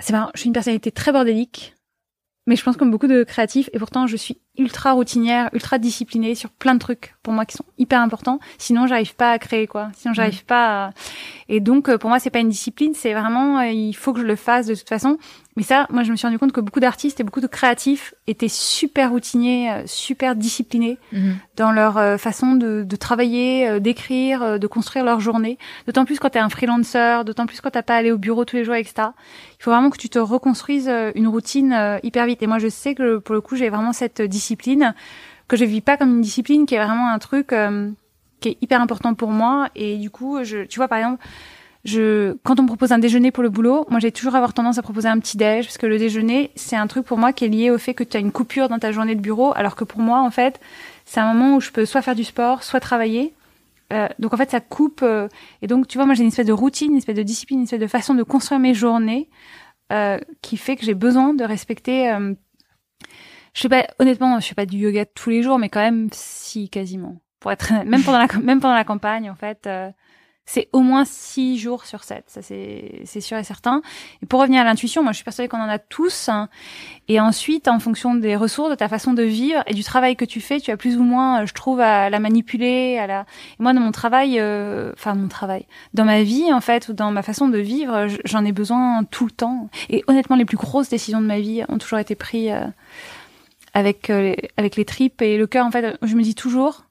[0.00, 0.30] c'est marrant.
[0.34, 1.74] Je suis une personnalité très bordélique,
[2.46, 6.34] mais je pense comme beaucoup de créatifs et pourtant je suis ultra routinière, ultra disciplinée
[6.34, 8.40] sur plein de trucs pour moi qui sont hyper importants.
[8.56, 9.90] Sinon, j'arrive pas à créer quoi.
[9.94, 10.46] Sinon, j'arrive mm.
[10.46, 10.86] pas.
[10.86, 10.90] À...
[11.48, 14.26] Et donc, euh, pour moi, c'est pas une discipline, c'est vraiment il faut que je
[14.26, 15.18] le fasse de toute façon.
[15.58, 18.14] Mais ça, moi, je me suis rendu compte que beaucoup d'artistes et beaucoup de créatifs
[18.28, 21.34] étaient super routiniers, euh, super disciplinés mhm.
[21.56, 25.58] dans leur euh, façon de, de travailler, euh, d'écrire, de construire leur journée.
[25.86, 28.18] D'autant plus quand tu es un freelancer, d'autant plus quand t'as pas à aller au
[28.18, 29.08] bureau tous les jours, etc.
[29.58, 32.40] Il faut vraiment que tu te reconstruises une routine hyper vite.
[32.40, 34.94] Et moi, je sais que pour le coup, j'ai vraiment cette discipline
[35.48, 37.52] que je vis pas comme une discipline, qui est vraiment un truc
[38.38, 39.70] qui est hyper important pour moi.
[39.74, 41.24] Et du coup, je, tu vois, par exemple
[41.88, 44.78] je, quand on me propose un déjeuner pour le boulot, moi j'ai toujours avoir tendance
[44.78, 47.44] à proposer un petit déj parce que le déjeuner c'est un truc pour moi qui
[47.44, 49.74] est lié au fait que tu as une coupure dans ta journée de bureau, alors
[49.74, 50.60] que pour moi en fait
[51.04, 53.34] c'est un moment où je peux soit faire du sport, soit travailler.
[53.92, 55.28] Euh, donc en fait ça coupe euh,
[55.62, 57.64] et donc tu vois moi j'ai une espèce de routine, une espèce de discipline, une
[57.64, 59.28] espèce de façon de construire mes journées
[59.90, 62.10] euh, qui fait que j'ai besoin de respecter.
[62.12, 62.34] Euh,
[63.54, 66.08] je sais pas honnêtement, je fais pas du yoga tous les jours, mais quand même
[66.12, 67.16] si quasiment.
[67.40, 69.90] Pour être même pendant la même pendant la campagne en fait euh,
[70.48, 72.24] c'est au moins six jours sur sept.
[72.26, 73.82] Ça, c'est, sûr et certain.
[74.22, 76.30] Et pour revenir à l'intuition, moi, je suis persuadée qu'on en a tous.
[76.30, 76.48] Hein.
[77.06, 80.24] Et ensuite, en fonction des ressources, de ta façon de vivre et du travail que
[80.24, 83.20] tu fais, tu as plus ou moins, je trouve, à la manipuler, à la.
[83.60, 86.94] Et moi, dans mon travail, euh, enfin, mon travail, dans ma vie, en fait, ou
[86.94, 89.68] dans ma façon de vivre, j'en ai besoin tout le temps.
[89.90, 92.66] Et honnêtement, les plus grosses décisions de ma vie ont toujours été prises euh,
[93.74, 95.66] avec euh, avec les tripes et le cœur.
[95.66, 96.86] En fait, je me dis toujours,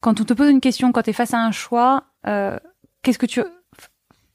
[0.00, 3.18] quand on te pose une question, quand tu es face à un choix, euh, qu'est-ce
[3.18, 3.42] que tu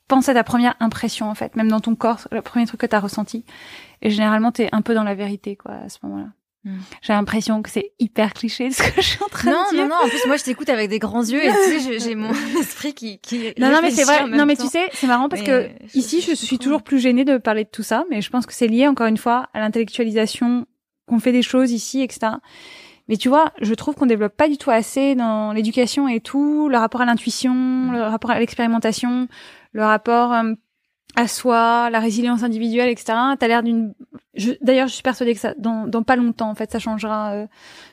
[0.08, 2.86] penses à ta première impression en fait, même dans ton corps, le premier truc que
[2.86, 3.46] tu as ressenti?
[4.02, 6.28] Et généralement, tu es un peu dans la vérité quoi à ce moment-là.
[6.66, 6.80] Hmm.
[7.04, 9.84] J'ai l'impression que c'est hyper cliché ce que je suis en train de dire.
[9.84, 12.16] Non, non, en plus, moi, je t'écoute avec des grands yeux et tu sais, j'ai
[12.16, 13.54] mon esprit qui, qui.
[13.60, 14.28] Non, non, mais c'est vrai.
[14.28, 17.38] Non, mais tu sais, c'est marrant parce que ici, je suis toujours plus gênée de
[17.38, 20.66] parler de tout ça, mais je pense que c'est lié encore une fois à l'intellectualisation
[21.08, 22.34] qu'on fait des choses ici, etc.
[23.08, 26.70] Mais tu vois, je trouve qu'on développe pas du tout assez dans l'éducation et tout,
[26.70, 29.28] le rapport à l'intuition, le rapport à l'expérimentation,
[29.74, 30.54] le rapport euh,
[31.16, 33.18] à soi, la résilience individuelle, etc.
[33.40, 33.94] T'as l'air d'une.
[34.62, 37.48] D'ailleurs, je suis persuadée que ça, dans, dans pas longtemps, en fait, ça changera euh,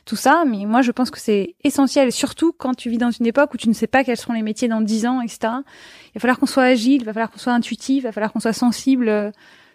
[0.04, 0.44] tout ça.
[0.46, 3.56] Mais moi, je pense que c'est essentiel, surtout quand tu vis dans une époque où
[3.56, 5.38] tu ne sais pas quels seront les métiers dans dix ans, etc.
[5.42, 8.32] Il va falloir qu'on soit agile, il va falloir qu'on soit intuitif, il va falloir
[8.32, 9.30] qu'on soit sensible, euh,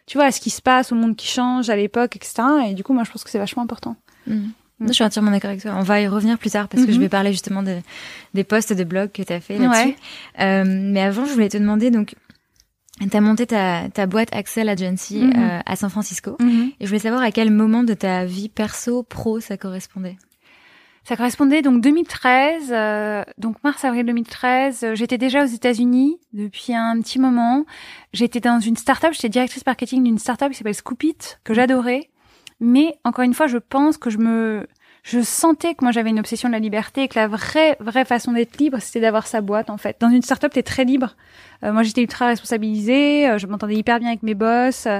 [0.07, 2.43] tu vois, à ce qui se passe, au monde qui change, à l'époque, etc.
[2.67, 3.95] Et du coup, moi, je pense que c'est vachement important.
[4.25, 4.47] Mmh.
[4.79, 5.73] Je suis entièrement d'accord avec toi.
[5.75, 7.03] On va y revenir plus tard parce que je mhm.
[7.03, 7.77] vais parler justement de,
[8.33, 9.95] des posts de blog que tu as fait là-dessus.
[10.39, 12.13] Euh, mais avant, je voulais te demander, donc,
[12.99, 15.33] tu as monté ta, ta boîte Axel Agency mhm.
[15.35, 16.35] euh, à San Francisco.
[16.39, 16.71] Mhm.
[16.79, 20.17] Et je voulais savoir à quel moment de ta vie perso, pro, ça correspondait.
[21.07, 24.83] Ça correspondait donc 2013, euh, donc mars-avril 2013.
[24.83, 27.65] Euh, j'étais déjà aux États-Unis depuis un petit moment.
[28.11, 32.09] J'étais dans une start-up, j'étais directrice marketing d'une start-up qui s'appelle Scoopit, que j'adorais.
[32.59, 34.67] Mais encore une fois, je pense que je me,
[35.03, 38.03] je sentais que moi j'avais une obsession de la liberté et que la vraie, vraie
[38.03, 39.95] façon d'être libre, c'était d'avoir sa boîte en fait.
[40.01, 41.15] Dans une startup, t'es très libre.
[41.63, 44.99] Euh, moi, j'étais ultra responsabilisée, euh, je m'entendais hyper bien avec mes boss, euh,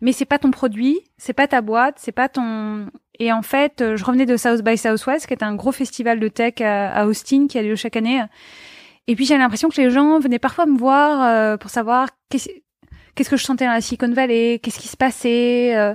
[0.00, 2.86] mais c'est pas ton produit, c'est pas ta boîte, c'est pas ton.
[3.18, 6.28] Et en fait, je revenais de South by Southwest, qui est un gros festival de
[6.28, 8.22] tech à, Austin qui a lieu chaque année.
[9.08, 13.36] Et puis j'ai l'impression que les gens venaient parfois me voir pour savoir qu'est-ce que
[13.36, 15.94] je sentais dans la Silicon Valley, qu'est-ce qui se passait.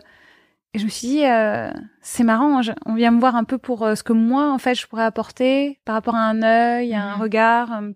[0.75, 3.83] Et je me suis dit, euh, c'est marrant, on vient me voir un peu pour
[3.83, 7.01] euh, ce que moi, en fait, je pourrais apporter par rapport à un œil, à
[7.01, 7.71] un regard.
[7.71, 7.91] Euh.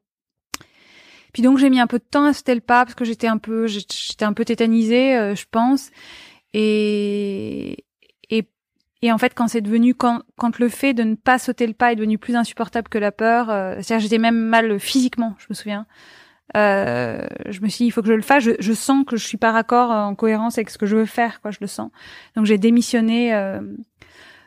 [1.34, 3.28] Puis donc, j'ai mis un peu de temps à sauter le pas parce que j'étais
[3.28, 5.92] un peu, j'étais un peu tétanisée, je pense.
[6.54, 7.84] Et,
[8.30, 8.48] et,
[9.02, 11.74] et en fait, quand c'est devenu, quand, quand le fait de ne pas sauter le
[11.74, 13.48] pas est devenu plus insupportable que la peur,
[13.84, 15.86] c'est-à-dire j'étais même mal physiquement, je me souviens.
[16.58, 18.44] Euh, je me suis dit, il faut que je le fasse.
[18.44, 21.06] Je, je, sens que je suis pas raccord en cohérence avec ce que je veux
[21.06, 21.52] faire, quoi.
[21.52, 21.92] Je le sens.
[22.36, 23.60] Donc j'ai démissionné euh,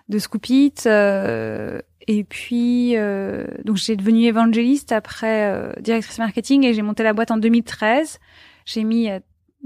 [0.08, 0.74] de Scoopit.
[0.86, 7.02] Euh, et puis, euh, donc j'ai devenu évangéliste après euh, directrice marketing et j'ai monté
[7.02, 8.18] la boîte en 2013.
[8.64, 9.08] J'ai mis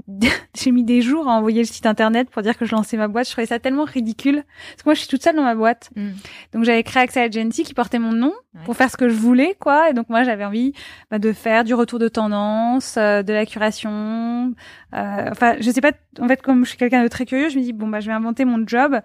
[0.55, 3.07] j'ai mis des jours à envoyer le site internet pour dire que je lançais ma
[3.07, 3.27] boîte.
[3.27, 4.43] Je trouvais ça tellement ridicule.
[4.71, 5.89] Parce que moi, je suis toute seule dans ma boîte.
[5.95, 6.09] Mm.
[6.53, 9.55] Donc, j'avais créé Axel Agency qui portait mon nom pour faire ce que je voulais,
[9.59, 9.89] quoi.
[9.89, 10.73] Et donc, moi, j'avais envie
[11.11, 14.53] bah, de faire du retour de tendance, euh, de la curation.
[14.93, 15.91] Euh, enfin, je sais pas.
[16.19, 18.07] En fait, comme je suis quelqu'un de très curieux, je me dis, bon, bah, je
[18.07, 18.99] vais inventer mon job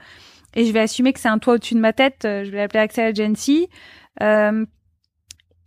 [0.55, 2.21] et je vais assumer que c'est un toit au-dessus de ma tête.
[2.23, 3.69] Je vais l'appeler Axel Agency.
[4.23, 4.65] Euh,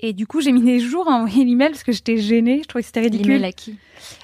[0.01, 2.59] Et du coup, j'ai mis des jours à envoyer l'email parce que j'étais gênée.
[2.63, 3.33] Je trouvais que c'était ridicule.
[3.33, 3.77] L'email à qui?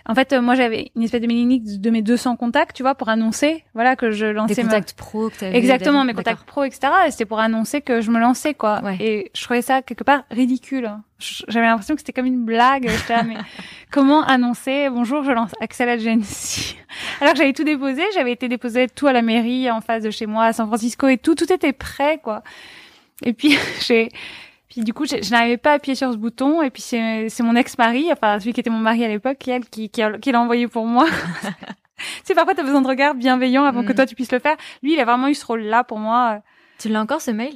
[0.06, 2.94] En fait, euh, moi, j'avais une espèce de mailing de mes 200 contacts, tu vois,
[2.94, 4.56] pour annoncer, voilà, que je lançais.
[4.56, 6.92] Des contacts pro que avais Exactement, mes contacts pro, etc.
[7.08, 8.82] Et c'était pour annoncer que je me lançais, quoi.
[9.00, 10.92] Et je trouvais ça quelque part ridicule.
[11.48, 12.90] J'avais l'impression que c'était comme une blague.
[13.08, 13.36] Là, mais
[13.92, 16.76] comment annoncer Bonjour, je lance Axel Agency.
[17.22, 20.10] Alors que j'avais tout déposé, j'avais été déposé tout à la mairie en face de
[20.10, 22.44] chez moi, à San Francisco et tout, tout était prêt, quoi.
[23.24, 23.56] Et puis
[23.88, 24.10] j'ai
[24.72, 26.62] puis du coup, je, n'arrivais pas à appuyer sur ce bouton.
[26.62, 29.90] Et puis c'est, mon ex-mari, enfin celui qui était mon mari à l'époque, qui, qui,
[29.90, 31.08] qui, l'a envoyé pour moi.
[32.24, 33.96] c'est parfois tu as besoin de regard bienveillant avant que mm.
[33.96, 34.56] toi tu puisses le faire.
[34.82, 36.40] Lui, il a vraiment eu ce rôle-là pour moi.
[36.80, 37.54] Tu l'as encore ce mail?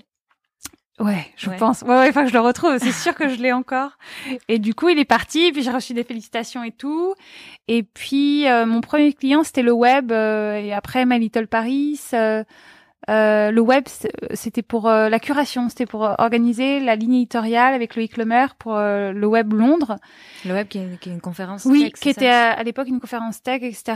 [1.00, 1.84] Ouais, je pense.
[1.84, 2.80] Ouais, ouais, enfin, je le retrouve.
[2.80, 3.92] C'est sûr que je l'ai encore.
[4.50, 5.54] Et du coup, il est parti.
[5.54, 7.16] Puis j'ai reçu des félicitations et tout.
[7.70, 10.12] Et puis euh, mon premier client, c'était le web.
[10.12, 12.02] Euh, et après, My Little Paris.
[12.14, 12.44] Euh,
[13.10, 13.84] euh, le web,
[14.34, 18.56] c'était pour euh, la curation, c'était pour euh, organiser la ligne éditoriale avec Loïc Lemaire
[18.56, 19.98] pour le web Londres.
[20.44, 21.94] Le web qui est, qui est une conférence oui, tech.
[21.94, 23.94] qui était à, l'époque une conférence tech, etc.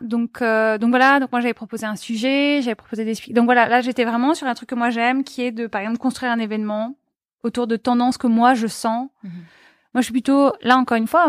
[0.00, 1.20] Donc, donc voilà.
[1.20, 3.14] Donc moi j'avais proposé un sujet, j'avais proposé des.
[3.32, 5.80] Donc voilà, là j'étais vraiment sur un truc que moi j'aime, qui est de par
[5.80, 6.96] exemple construire un événement
[7.42, 9.08] autour de tendances que moi je sens.
[9.22, 9.30] Mhm.
[9.94, 11.24] Moi je suis plutôt là encore une fois.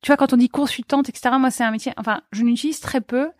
[0.00, 1.36] tu vois quand on dit consultante, etc.
[1.38, 1.92] Moi c'est un métier.
[1.98, 3.30] Enfin je l'utilise très peu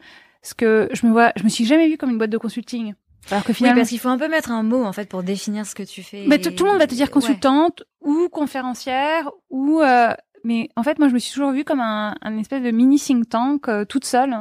[0.43, 2.95] parce que je me vois, je me suis jamais vue comme une boîte de consulting.
[3.31, 5.23] Alors que finalement, oui, parce qu'il faut un peu mettre un mot en fait pour
[5.23, 6.25] définir ce que tu fais.
[6.27, 9.81] Mais tout le monde va te dire consultante ou conférencière ou.
[9.81, 10.13] Euh,
[10.45, 12.99] mais en fait, moi, je me suis toujours vue comme un, un espèce de mini
[12.99, 14.37] think tank euh, toute seule.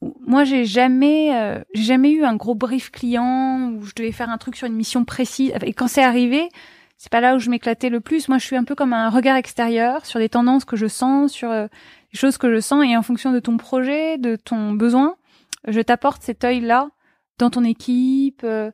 [0.00, 4.30] Moi, j'ai jamais, euh, j'ai jamais eu un gros brief client où je devais faire
[4.30, 5.52] un truc sur une mission précise.
[5.60, 6.48] Et quand c'est arrivé,
[6.96, 8.28] c'est pas là où je m'éclatais le plus.
[8.28, 11.32] Moi, je suis un peu comme un regard extérieur sur des tendances que je sens,
[11.32, 11.52] sur
[12.12, 15.16] les choses que je sens et en fonction de ton projet, de ton besoin,
[15.66, 16.88] je t'apporte cet œil-là
[17.38, 18.42] dans ton équipe.
[18.44, 18.70] Euh,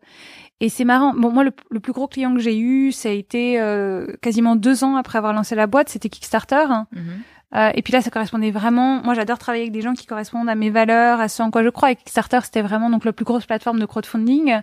[0.61, 1.15] et c'est marrant.
[1.15, 4.85] Bon, moi, le, plus gros client que j'ai eu, ça a été euh, quasiment deux
[4.85, 5.89] ans après avoir lancé la boîte.
[5.89, 6.67] C'était Kickstarter.
[6.69, 6.87] Hein.
[6.93, 7.03] Mhm.
[7.57, 9.03] Euh, et puis là, ça correspondait vraiment.
[9.03, 11.63] Moi, j'adore travailler avec des gens qui correspondent à mes valeurs, à ce en quoi
[11.63, 11.93] je crois.
[11.93, 14.47] Et Kickstarter, c'était vraiment donc la plus grosse plateforme de crowdfunding.
[14.47, 14.63] Ouais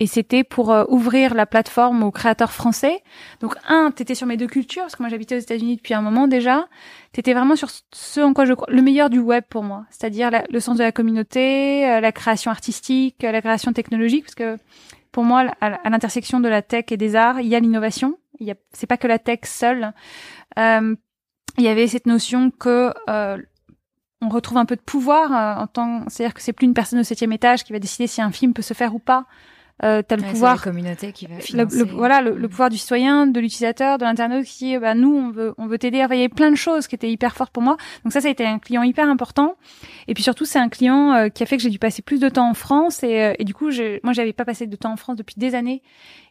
[0.00, 3.02] et c'était pour euh, ouvrir la plateforme aux créateurs français.
[3.40, 6.00] Donc un, t'étais sur mes deux cultures parce que moi j'habitais aux États-Unis depuis un
[6.00, 6.66] moment déjà.
[7.12, 10.30] T'étais vraiment sur ce en quoi je crois, le meilleur du web pour moi, c'est-à-dire
[10.50, 14.56] le sens de la communauté, euh, la création artistique, euh, la création technologique, parce que
[15.12, 18.16] pour moi, à, l'intersection de la tech et des arts, il y a l'innovation.
[18.38, 19.92] Il y a, c'est pas que la tech seule.
[20.56, 22.94] Il y avait cette notion que
[24.22, 27.02] on retrouve un peu de pouvoir en tant, c'est-à-dire que c'est plus une personne au
[27.02, 29.26] septième étage qui va décider si un film peut se faire ou pas
[29.82, 33.98] euh, t'as le pouvoir communauté qui va le, voilà le, pouvoir du citoyen de l'utilisateur
[33.98, 36.56] de l'internaute qui bah nous on veut on veut t'aider il y avait plein de
[36.56, 37.76] choses qui étaient hyper fortes pour moi.
[38.04, 39.56] Donc ça ça a été un client hyper important.
[40.08, 42.20] Et puis surtout c'est un client euh, qui a fait que j'ai dû passer plus
[42.20, 43.02] de temps en France.
[43.02, 45.36] Et, euh, et du coup je, moi j'avais pas passé de temps en France depuis
[45.38, 45.82] des années.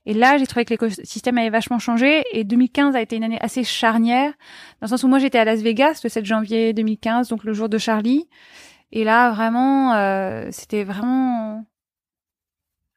[0.05, 2.23] Et là j'ai trouvé que l'écosystème avait vachement changé.
[2.31, 4.31] Et 2015 a été une année assez charnière
[4.81, 7.53] dans le sens où moi j'étais à Las Vegas le 7 janvier 2015 donc le
[7.53, 8.27] jour de Charlie.
[8.91, 11.65] Et là vraiment euh, c'était vraiment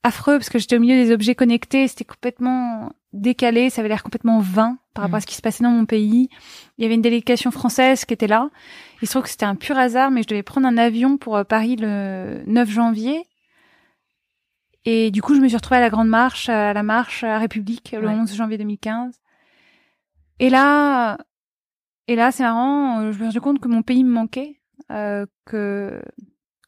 [0.02, 4.02] affreux parce que j'étais au milieu des objets connectés, c'était complètement décalé, ça avait l'air
[4.02, 5.22] complètement vain par rapport à mm.
[5.22, 6.28] ce qui se passait dans mon pays.
[6.76, 8.50] Il y avait une délégation française qui était là.
[9.00, 11.36] Il se trouve que c'était un pur hasard, mais je devais prendre un avion pour
[11.36, 13.26] euh, Paris le 9 janvier.
[14.84, 17.38] Et du coup, je me suis retrouvée à la Grande Marche, à la Marche à
[17.38, 19.20] République, le 11 janvier 2015.
[20.40, 21.18] Et là,
[22.08, 24.60] et là, c'est marrant, je me suis rendu compte que mon pays me manquait,
[24.90, 26.02] euh, que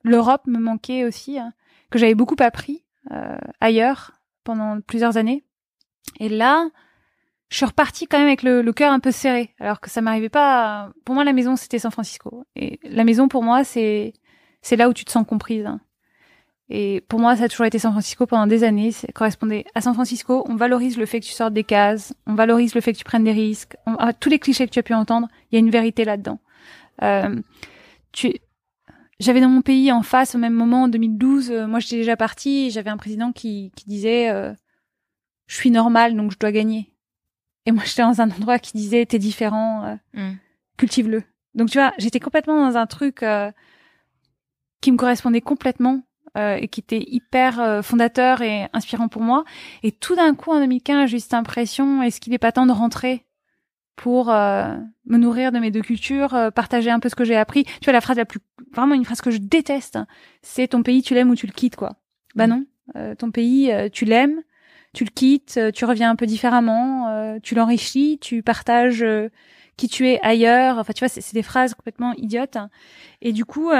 [0.04, 1.52] l'Europe me manquait aussi, hein,
[1.90, 2.83] que j'avais beaucoup appris
[3.60, 4.12] ailleurs
[4.44, 5.44] pendant plusieurs années.
[6.20, 6.68] Et là,
[7.48, 10.00] je suis repartie quand même avec le, le cœur un peu serré, alors que ça
[10.00, 10.90] m'arrivait pas.
[11.04, 14.12] Pour moi, la maison c'était San Francisco, et la maison pour moi c'est
[14.62, 15.66] c'est là où tu te sens comprise.
[15.66, 15.80] Hein.
[16.70, 18.90] Et pour moi, ça a toujours été San Francisco pendant des années.
[18.90, 20.44] Ça correspondait à San Francisco.
[20.48, 22.14] On valorise le fait que tu sortes des cases.
[22.26, 23.76] On valorise le fait que tu prennes des risques.
[23.86, 26.38] Ah, tous les clichés que tu as pu entendre, il y a une vérité là-dedans.
[27.02, 27.40] Euh,
[28.12, 28.34] tu,
[29.24, 32.16] j'avais dans mon pays en face au même moment en 2012 euh, moi j'étais déjà
[32.16, 34.52] partie j'avais un président qui, qui disait euh,
[35.46, 36.92] je suis normal donc je dois gagner.
[37.66, 40.36] Et moi j'étais dans un endroit qui disait t'es différent euh, mm.
[40.76, 41.22] cultive-le.
[41.54, 43.24] Donc tu vois j'étais complètement dans un truc
[44.80, 46.02] qui me correspondait complètement
[46.36, 49.44] et qui était hyper fondateur et inspirant pour moi.
[49.84, 52.66] Et tout d'un coup en 2015 j'ai eu cette impression est-ce qu'il est pas temps
[52.66, 53.24] de rentrer?
[53.96, 54.74] Pour euh,
[55.06, 57.64] me nourrir de mes deux cultures, euh, partager un peu ce que j'ai appris.
[57.64, 58.40] Tu vois, la phrase la plus,
[58.72, 59.98] vraiment une phrase que je déteste,
[60.42, 61.96] c'est ton pays, tu l'aimes ou tu le quittes, quoi?
[62.34, 62.64] Bah non,
[62.96, 64.42] euh, ton pays, tu l'aimes,
[64.92, 69.04] tu le quittes, tu reviens un peu différemment, tu l'enrichis, tu partages
[69.76, 70.78] qui tu es ailleurs.
[70.78, 72.58] Enfin, tu vois, c'est des phrases complètement idiotes.
[73.22, 73.70] Et du coup,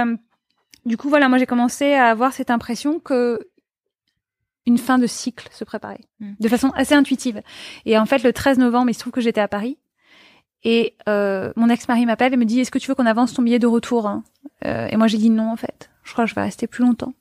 [0.87, 3.40] du coup, voilà, moi j'ai commencé à avoir cette impression que
[4.66, 6.33] une fin de cycle se préparer mm.
[6.40, 7.42] de façon assez intuitive.
[7.85, 9.79] Et en fait, le 13 novembre, il se trouve que j'étais à Paris
[10.64, 13.42] et euh, mon ex-mari m'appelle et me dit est-ce que tu veux qu'on avance ton
[13.42, 14.24] billet de retour hein?
[14.64, 15.90] Euh, Et moi j'ai dit non en fait.
[16.03, 17.12] Je crois que je vais rester plus longtemps.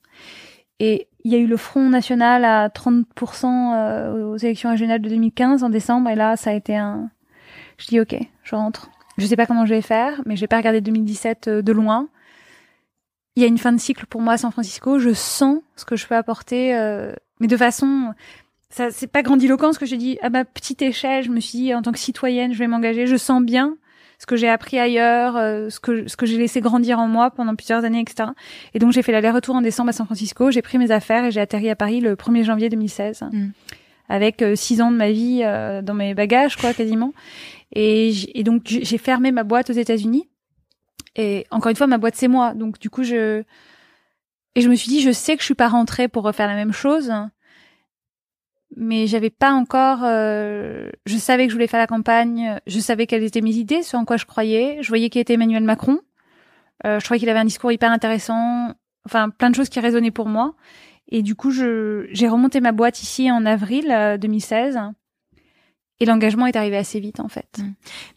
[0.79, 5.09] Et il y a eu le Front National à 30% euh, aux élections régionales de
[5.09, 7.09] 2015 en décembre et là ça a été un.
[7.77, 8.89] Je dis ok, je rentre.
[9.17, 12.07] Je sais pas comment je vais faire, mais j'ai pas regardé 2017 euh, de loin.
[13.35, 14.99] Il y a une fin de cycle pour moi à San Francisco.
[14.99, 18.13] Je sens ce que je peux apporter, euh, mais de façon
[18.73, 20.17] ça c'est pas grandiloquent ce que j'ai dit.
[20.21, 23.05] À ma petite échelle je me suis dit en tant que citoyenne je vais m'engager.
[23.05, 23.77] Je sens bien
[24.17, 27.29] ce que j'ai appris ailleurs euh, ce que ce que j'ai laissé grandir en moi
[27.29, 28.29] pendant plusieurs années etc
[28.73, 30.49] et donc j'ai fait l'aller-retour en décembre à San Francisco.
[30.49, 33.49] J'ai pris mes affaires et j'ai atterri à Paris le 1er janvier 2016 mm.
[34.09, 37.13] avec euh, six ans de ma vie euh, dans mes bagages quoi quasiment.
[37.73, 40.29] Et, et donc j'ai fermé ma boîte aux États-Unis.
[41.15, 42.55] Et encore une fois ma boîte c'est moi.
[42.55, 43.43] Donc du coup je
[44.55, 46.55] et je me suis dit je sais que je suis pas rentrée pour refaire la
[46.55, 47.13] même chose
[48.75, 49.99] mais j'avais pas encore.
[50.03, 52.59] Euh, je savais que je voulais faire la campagne.
[52.67, 54.77] Je savais quelles étaient mes idées, ce en quoi je croyais.
[54.81, 55.99] Je voyais qui était Emmanuel Macron.
[56.85, 58.73] Euh, je trouvais qu'il avait un discours hyper intéressant.
[59.05, 60.55] Enfin, plein de choses qui résonnaient pour moi.
[61.09, 64.77] Et du coup, je j'ai remonté ma boîte ici en avril 2016.
[64.77, 64.79] Euh,
[65.99, 67.59] et l'engagement est arrivé assez vite en fait.
[67.59, 67.63] Mmh.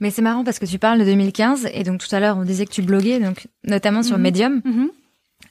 [0.01, 2.42] Mais c'est marrant parce que tu parles de 2015 et donc tout à l'heure on
[2.42, 4.23] disait que tu bloguais donc notamment sur mmh.
[4.23, 4.62] Medium.
[4.64, 4.87] Mmh.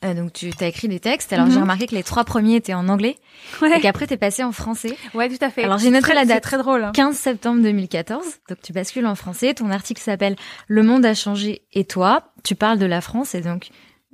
[0.03, 1.31] Euh, donc tu as écrit des textes.
[1.33, 1.61] Alors j'ai mhm.
[1.61, 3.17] remarqué que les trois premiers étaient en anglais
[3.61, 3.77] ouais.
[3.77, 4.95] et qu'après t'es passé en français.
[5.13, 5.63] Ouais, tout à fait.
[5.63, 6.43] Alors j'ai noté la date.
[6.43, 6.91] Très drôle.
[6.93, 7.13] 15 hein.
[7.13, 8.23] septembre 2014.
[8.49, 9.53] Donc tu bascules en français.
[9.53, 10.35] Ton article s'appelle
[10.67, 12.31] Le monde a changé et toi.
[12.43, 13.69] Tu parles de la France et donc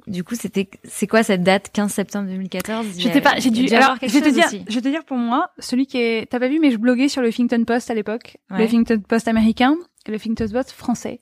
[0.08, 3.36] du coup c'était c'est quoi cette date 15 septembre 2014 Je sais pas.
[3.38, 3.68] J'ai dû.
[3.74, 4.48] Alors je vais te dire.
[4.52, 6.30] Je vais te dire pour moi celui qui est.
[6.30, 8.38] T'as pas vu mais je bloguais sur le Huffington Post à l'époque.
[8.50, 11.22] Le Huffington Post américain et le Huffington Post français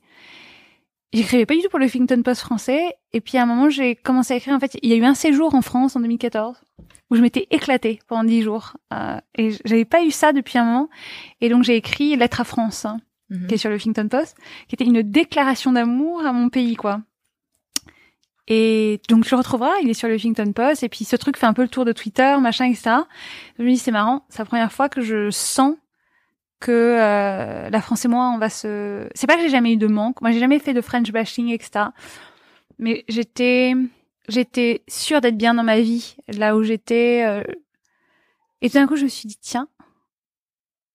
[1.13, 2.95] j'écrivais pas du tout pour le Huffington Post français.
[3.13, 4.55] Et puis à un moment, j'ai commencé à écrire.
[4.55, 6.61] En fait, il y a eu un séjour en France en 2014
[7.09, 8.77] où je m'étais éclatée pendant dix jours.
[8.93, 10.89] Euh, et j'avais pas eu ça depuis un moment.
[11.41, 13.47] Et donc j'ai écrit Lettre à France, hein, mhm.
[13.47, 17.01] qui est sur le Huffington Post, qui était une déclaration d'amour à mon pays, quoi.
[18.47, 20.83] Et donc tu le retrouveras, il est sur le Huffington Post.
[20.83, 22.97] Et puis ce truc fait un peu le tour de Twitter, machin, etc.
[23.57, 25.75] Je me dis c'est marrant, c'est la première fois que je sens
[26.59, 29.07] que euh, la France et moi, on va se.
[29.15, 30.21] C'est pas que j'ai jamais eu de manque.
[30.21, 31.85] Moi, j'ai jamais fait de French bashing, etc.
[32.79, 33.73] Mais j'étais,
[34.27, 37.23] j'étais sûre d'être bien dans ma vie, là où j'étais.
[37.25, 37.43] Euh...
[38.61, 39.67] Et tout d'un coup, je me suis dit tiens,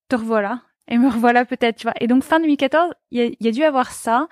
[0.09, 0.62] te revoilà.
[0.87, 1.94] Et me revoilà peut-être, tu vois.
[2.00, 4.29] Et donc fin 2014, il y, a, dû avoir ça.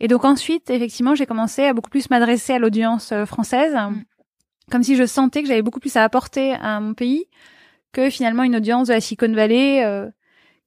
[0.00, 4.02] Et donc ensuite, effectivement, j'ai commencé à beaucoup plus m'adresser à l'audience euh, française, mm.
[4.70, 7.24] comme si je sentais que j'avais beaucoup plus à apporter à mon pays
[7.92, 9.82] que finalement une audience de la Silicon Valley.
[9.82, 10.10] Euh,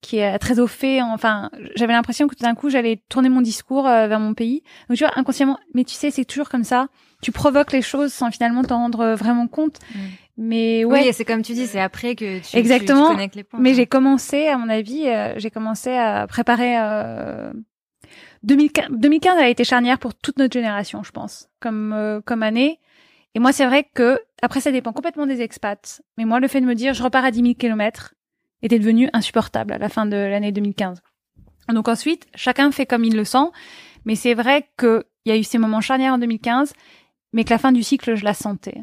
[0.02, 1.02] qui est très au fait.
[1.02, 4.64] Enfin, j'avais l'impression que tout d'un coup, j'allais tourner mon discours euh, vers mon pays.
[4.90, 6.88] Donc tu vois, inconsciemment, mais tu sais, c'est toujours comme ça.
[7.22, 9.80] Tu provoques les choses sans finalement t'en rendre vraiment compte.
[9.96, 10.00] Mm.
[10.38, 11.02] Mais ouais.
[11.02, 13.10] Oui, c'est comme tu dis, c'est après que tu, Exactement.
[13.10, 13.60] connectes les points.
[13.60, 16.78] Mais j'ai commencé, à mon avis, euh, j'ai commencé à préparer.
[16.80, 17.52] Euh,
[18.44, 22.80] 2015, 2015 a été charnière pour toute notre génération, je pense, comme euh, comme année.
[23.34, 26.02] Et moi, c'est vrai que après, ça dépend complètement des expats.
[26.18, 28.14] Mais moi, le fait de me dire, je repars à 10 000 kilomètres,
[28.62, 31.02] était devenu insupportable à la fin de l'année 2015.
[31.74, 33.50] Donc ensuite, chacun fait comme il le sent,
[34.06, 36.74] mais c'est vrai qu'il y a eu ces moments charnières en 2015,
[37.34, 38.82] mais que la fin du cycle, je la sentais.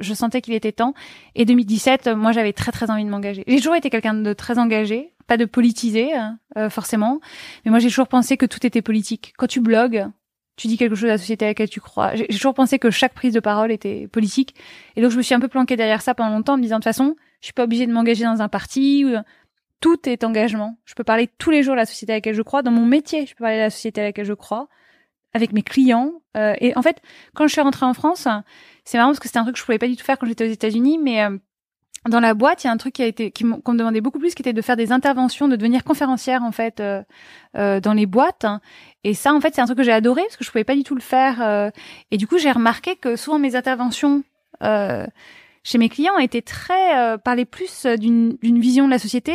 [0.00, 0.92] Je, sentais qu'il était temps.
[1.34, 3.42] Et 2017, moi, j'avais très très envie de m'engager.
[3.46, 7.20] J'ai toujours été quelqu'un de très engagé, pas de politisé hein, euh, forcément,
[7.64, 9.32] mais moi j'ai toujours pensé que tout était politique.
[9.38, 10.08] Quand tu blogues,
[10.56, 12.14] tu dis quelque chose à la société à laquelle tu crois.
[12.14, 14.54] J'ai toujours pensé que chaque prise de parole était politique,
[14.96, 16.76] et donc je me suis un peu planquée derrière ça pendant longtemps, en me disant
[16.76, 19.04] de toute façon, je suis pas obligée de m'engager dans un parti.
[19.04, 19.18] Ou...
[19.80, 20.78] Tout est engagement.
[20.84, 22.62] Je peux parler tous les jours de la société à laquelle je crois.
[22.62, 24.68] Dans mon métier, je peux parler de la société à laquelle je crois,
[25.34, 26.12] avec mes clients.
[26.36, 27.02] Euh, et en fait,
[27.34, 28.28] quand je suis rentrée en France,
[28.84, 30.26] c'est marrant parce que c'était un truc que je pouvais pas du tout faire quand
[30.26, 31.36] j'étais aux États-Unis, mais euh,
[32.08, 34.20] dans la boîte, il y a un truc qui a été qu'on me demandait beaucoup
[34.20, 37.02] plus, qui était de faire des interventions, de devenir conférencière en fait euh,
[37.56, 38.46] euh dans les boîtes.
[39.02, 40.76] Et ça, en fait, c'est un truc que j'ai adoré parce que je pouvais pas
[40.76, 41.72] du tout le faire.
[42.12, 44.22] et du coup, j'ai remarqué que souvent mes interventions
[45.64, 49.34] chez mes clients étaient très euh, plus euh, d'une vision de la société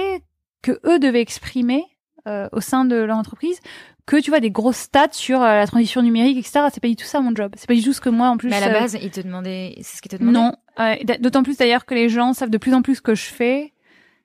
[0.62, 1.84] que eux devaient exprimer
[2.28, 3.60] euh, au sein de leur entreprise
[4.06, 6.96] que tu vois des grosses stats sur euh, la transition numérique etc c'est pas du
[6.96, 7.54] tout ça mon job.
[7.56, 9.22] C'est pas du tout ce que moi en plus mais à la base ils te
[9.22, 10.56] demandaient c'est ce qu'ils te demandaient?
[10.78, 11.18] Non.
[11.20, 13.74] D'autant plus d'ailleurs que les gens savent de plus en plus ce que je fais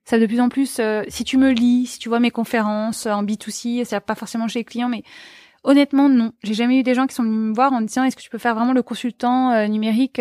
[0.05, 3.23] savent de plus en plus si tu me lis si tu vois mes conférences en
[3.23, 5.05] B2C c'est pas forcément chez les clients mais
[5.63, 6.33] honnêtement non.
[6.43, 8.23] J'ai jamais eu des gens qui sont venus me voir en me disant est-ce que
[8.23, 10.21] tu peux faire vraiment le consultant numérique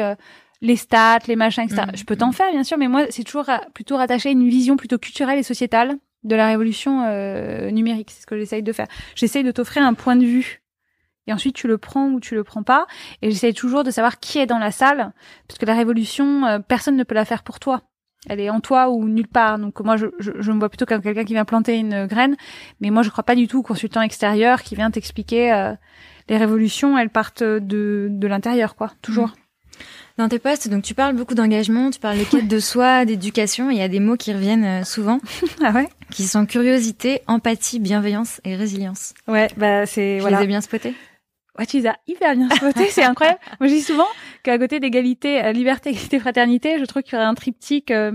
[0.61, 1.83] les stats, les machins, etc.
[1.87, 1.97] Mm.
[1.97, 4.77] Je peux t'en faire, bien sûr, mais moi, c'est toujours plutôt rattaché à une vision
[4.77, 8.11] plutôt culturelle et sociétale de la révolution euh, numérique.
[8.11, 8.87] C'est ce que j'essaye de faire.
[9.15, 10.61] J'essaye de t'offrir un point de vue.
[11.27, 12.87] Et ensuite, tu le prends ou tu le prends pas.
[13.21, 15.13] Et j'essaye toujours de savoir qui est dans la salle,
[15.47, 17.81] parce que la révolution, euh, personne ne peut la faire pour toi.
[18.27, 19.57] elle est en toi ou nulle part.
[19.57, 22.35] Donc moi, je, je, je me vois plutôt comme quelqu'un qui vient planter une graine,
[22.81, 25.73] mais moi, je crois pas du tout au consultant extérieur qui vient t'expliquer euh,
[26.29, 26.97] les révolutions.
[26.97, 29.29] Elles partent de, de l'intérieur, quoi, toujours.
[29.29, 29.40] Mmh.
[30.21, 33.71] Dans tes postes, donc tu parles beaucoup d'engagement, tu parles de quête de soi, d'éducation.
[33.71, 35.19] Il y a des mots qui reviennent euh, souvent.
[35.63, 35.89] ah ouais?
[36.11, 39.15] Qui sont curiosité, empathie, bienveillance et résilience.
[39.27, 40.37] Ouais, bah c'est voilà.
[40.37, 40.93] les ai bien spotés?
[41.57, 43.39] Ouais, tu les as hyper bien spotés, c'est incroyable.
[43.59, 44.05] Moi, je dis souvent
[44.43, 48.11] qu'à côté d'égalité, euh, liberté, égalité, fraternité, je trouve qu'il y aurait un triptyque euh,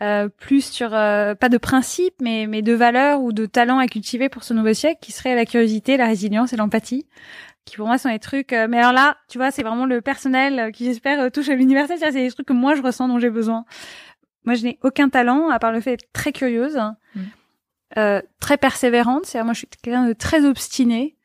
[0.00, 4.28] euh plus sur pas de principe, mais mais de valeurs ou de talents à cultiver
[4.28, 7.06] pour ce nouveau siècle, qui serait la curiosité, la résilience et l'empathie
[7.64, 8.52] qui pour moi sont des trucs.
[8.52, 11.48] Euh, mais alors là, tu vois, c'est vraiment le personnel euh, qui j'espère euh, touche
[11.48, 11.98] à l'université.
[11.98, 13.64] C'est des trucs que moi je ressens, dont j'ai besoin.
[14.44, 16.76] Moi, je n'ai aucun talent à part le fait d'être très curieuse,
[17.14, 17.20] mm.
[17.98, 19.26] euh, très persévérante.
[19.26, 21.16] C'est-à-dire, moi, je suis quelqu'un de très obstiné.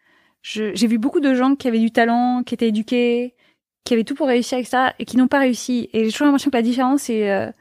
[0.43, 3.35] J'ai vu beaucoup de gens qui avaient du talent, qui étaient éduqués,
[3.83, 5.89] qui avaient tout pour réussir avec ça et qui n'ont pas réussi.
[5.91, 7.53] Et j'ai toujours l'impression que la différence, c'est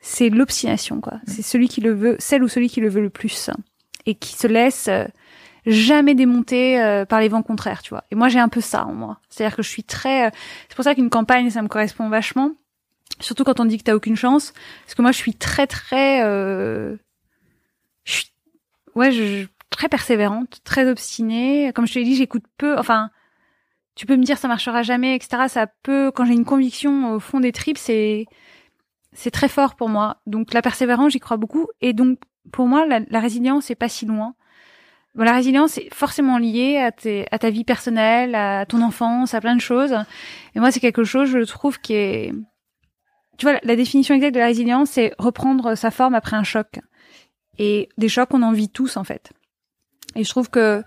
[0.00, 1.14] c'est l'obstination, quoi.
[1.14, 1.20] Mm.
[1.26, 3.50] C'est celui qui le veut, celle ou celui qui le veut le plus
[4.06, 4.88] et qui se laisse
[5.66, 8.04] jamais démonté euh, par les vents contraires, tu vois.
[8.10, 9.20] Et moi, j'ai un peu ça en moi.
[9.28, 10.26] C'est-à-dire que je suis très...
[10.26, 10.30] Euh,
[10.68, 12.52] c'est pour ça qu'une campagne, ça me correspond vachement.
[13.20, 14.52] Surtout quand on dit que t'as aucune chance.
[14.84, 16.24] Parce que moi, je suis très, très...
[16.24, 16.96] Euh...
[18.04, 18.32] Je suis...
[18.94, 19.46] Ouais, je...
[19.70, 21.72] très persévérante, très obstinée.
[21.74, 22.76] Comme je te l'ai dit, j'écoute peu...
[22.78, 23.10] Enfin,
[23.94, 25.44] tu peux me dire ça marchera jamais, etc.
[25.48, 26.10] Ça peut...
[26.10, 28.26] Quand j'ai une conviction au fond des tripes, c'est...
[29.14, 30.22] C'est très fort pour moi.
[30.26, 31.68] Donc la persévérance, j'y crois beaucoup.
[31.82, 32.18] Et donc,
[32.50, 34.34] pour moi, la, la résilience, c'est pas si loin.
[35.14, 39.54] Bon, la résilience est forcément liée à, ta vie personnelle, à ton enfance, à plein
[39.54, 39.94] de choses.
[40.54, 42.32] Et moi, c'est quelque chose, je trouve, qui est...
[43.36, 46.80] Tu vois, la définition exacte de la résilience, c'est reprendre sa forme après un choc.
[47.58, 49.32] Et des chocs, on en vit tous, en fait.
[50.16, 50.82] Et je trouve que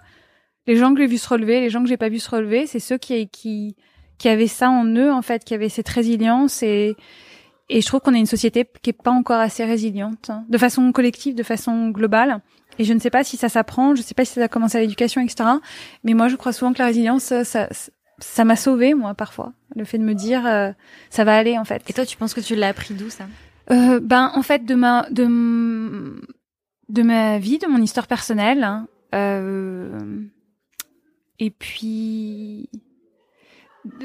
[0.65, 2.65] les gens que j'ai vu se relever, les gens que j'ai pas vu se relever,
[2.65, 3.76] c'est ceux qui, qui,
[4.17, 6.95] qui avaient ça en eux, en fait, qui avaient cette résilience et,
[7.69, 10.57] et je trouve qu'on est une société qui est pas encore assez résiliente, hein, de
[10.57, 12.41] façon collective, de façon globale.
[12.80, 14.47] Et je ne sais pas si ça s'apprend, je ne sais pas si ça a
[14.47, 15.49] commencé à l'éducation, etc.
[16.03, 17.67] Mais moi, je crois souvent que la résilience, ça,
[18.19, 19.53] ça, m'a sauvé moi, parfois.
[19.76, 20.71] Le fait de me dire, euh,
[21.09, 21.82] ça va aller, en fait.
[21.89, 23.26] Et toi, tu penses que tu l'as appris d'où, ça?
[23.71, 26.21] Euh, Ben, en fait, de ma, de,
[26.89, 28.63] de ma vie, de mon histoire personnelle.
[28.63, 28.88] Hein.
[29.13, 30.21] Euh,
[31.39, 32.69] et puis,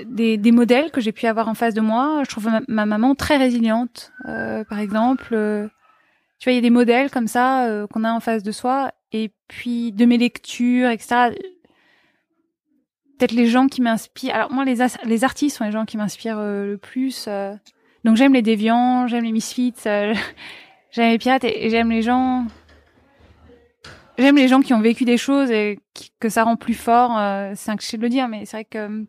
[0.06, 2.22] des, des modèles que j'ai pu avoir en face de moi.
[2.24, 5.34] Je trouve ma, ma maman très résiliente, euh, par exemple
[6.40, 8.50] tu vois, il y a des modèles comme ça euh, qu'on a en face de
[8.50, 8.92] soi.
[9.12, 11.34] Et puis de mes lectures, etc.
[13.18, 14.34] Peut-être les gens qui m'inspirent.
[14.34, 17.26] Alors moi, les, les artistes sont les gens qui m'inspirent euh, le plus.
[17.28, 17.54] Euh.
[18.04, 20.14] Donc j'aime les déviants, j'aime les misfits, j'aime
[20.96, 22.46] les pirates et, j'aime les gens.
[24.16, 25.78] J'aime les gens qui ont vécu des choses et
[26.20, 27.12] que ça rend plus fort.
[27.54, 29.06] c'est un cliché de le dire, mais c'est vrai que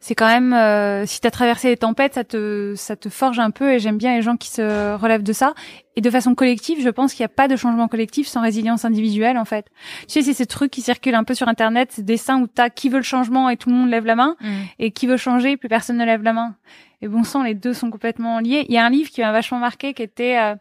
[0.00, 3.50] c'est quand même euh, si t'as traversé les tempêtes, ça te ça te forge un
[3.50, 5.54] peu et j'aime bien les gens qui se relèvent de ça.
[5.96, 8.84] Et de façon collective, je pense qu'il n'y a pas de changement collectif sans résilience
[8.84, 9.66] individuelle en fait.
[10.02, 12.70] Tu sais, c'est ces trucs qui circulent un peu sur internet, ces dessins où t'as
[12.70, 14.46] qui veut le changement et tout le monde lève la main mm.
[14.78, 16.54] et qui veut changer plus personne ne lève la main.
[17.00, 18.66] Et bon sang, les deux sont complètement liés.
[18.68, 20.54] Il y a un livre qui m'a vachement marqué qui était euh,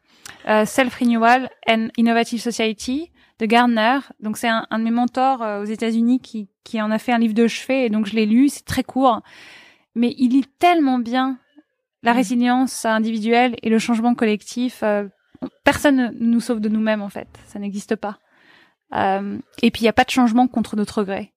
[0.47, 3.99] euh, Self Renewal and Innovative Society de Gardner.
[4.19, 7.13] Donc c'est un, un, de mes mentors euh, aux États-Unis qui, qui en a fait
[7.13, 8.49] un livre de chevet et donc je l'ai lu.
[8.49, 9.21] C'est très court,
[9.95, 11.39] mais il lit tellement bien
[12.03, 12.17] la mm.
[12.17, 14.83] résilience individuelle et le changement collectif.
[14.83, 15.05] Euh,
[15.63, 18.19] personne ne nous sauve de nous-mêmes en fait, ça n'existe pas.
[18.93, 21.33] Euh, et puis il n'y a pas de changement contre notre gré.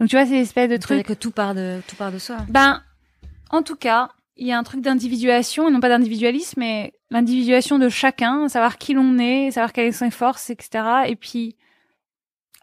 [0.00, 1.06] Donc tu vois, c'est espèce de truc.
[1.06, 2.38] que tout part de tout part de soi.
[2.48, 2.82] Ben,
[3.50, 7.78] en tout cas, il y a un truc d'individuation, et non pas d'individualisme, mais l'individuation
[7.78, 10.84] de chacun, savoir qui l'on est, savoir quelles sont ses forces, etc.
[11.06, 11.56] Et puis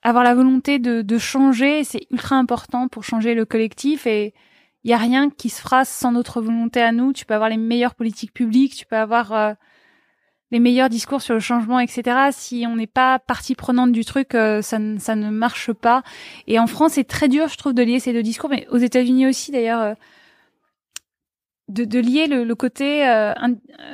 [0.03, 4.07] avoir la volonté de, de changer, c'est ultra important pour changer le collectif.
[4.07, 4.33] Et
[4.83, 7.13] il y a rien qui se fera sans notre volonté à nous.
[7.13, 9.53] Tu peux avoir les meilleures politiques publiques, tu peux avoir euh,
[10.51, 12.29] les meilleurs discours sur le changement, etc.
[12.31, 16.03] Si on n'est pas partie prenante du truc, euh, ça, ne, ça ne marche pas.
[16.47, 18.77] Et en France, c'est très dur, je trouve, de lier ces deux discours, mais aux
[18.77, 19.81] États-Unis aussi, d'ailleurs.
[19.81, 19.93] Euh,
[21.69, 23.33] de, de lier le, le côté euh,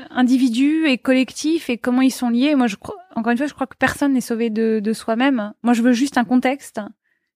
[0.10, 2.56] individu et collectif et comment ils sont liés.
[2.56, 5.54] Moi, je crois, encore une fois, je crois que personne n'est sauvé de, de soi-même.
[5.62, 6.80] Moi, je veux juste un contexte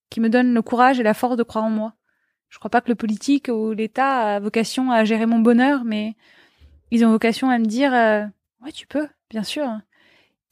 [0.10, 1.94] qui me donne le courage et la force de croire en moi.
[2.48, 6.16] Je crois pas que le politique ou l'État a vocation à gérer mon bonheur, mais
[6.90, 8.26] ils ont vocation à me dire, euh,
[8.64, 9.70] ouais, tu peux, bien sûr.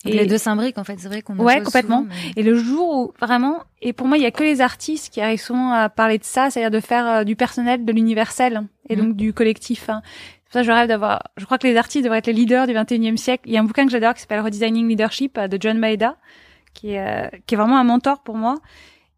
[0.05, 2.05] Et les deux s'imbriquent en fait, c'est vrai qu'on ouais complètement.
[2.35, 5.21] Et le jour où vraiment, et pour moi il y a que les artistes qui
[5.21, 8.95] arrivent souvent à parler de ça, c'est-à-dire de faire euh, du personnel, de l'universel et
[8.95, 8.99] mm.
[8.99, 9.89] donc du collectif.
[9.89, 10.01] Hein.
[10.03, 11.23] C'est pour ça que je rêve d'avoir.
[11.37, 13.43] Je crois que les artistes devraient être les leaders du 21e siècle.
[13.47, 16.15] Il y a un bouquin que j'adore qui s'appelle Redesigning Leadership euh, de John Maeda,
[16.73, 18.55] qui est euh, qui est vraiment un mentor pour moi.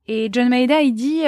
[0.07, 1.21] Et John Maeda il dit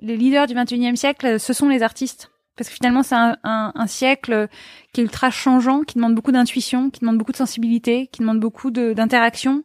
[0.00, 3.72] les leaders du 21e siècle, ce sont les artistes parce que finalement c'est un, un,
[3.74, 4.48] un, siècle
[4.92, 8.40] qui est ultra changeant, qui demande beaucoup d'intuition, qui demande beaucoup de sensibilité, qui demande
[8.40, 9.62] beaucoup d'interaction.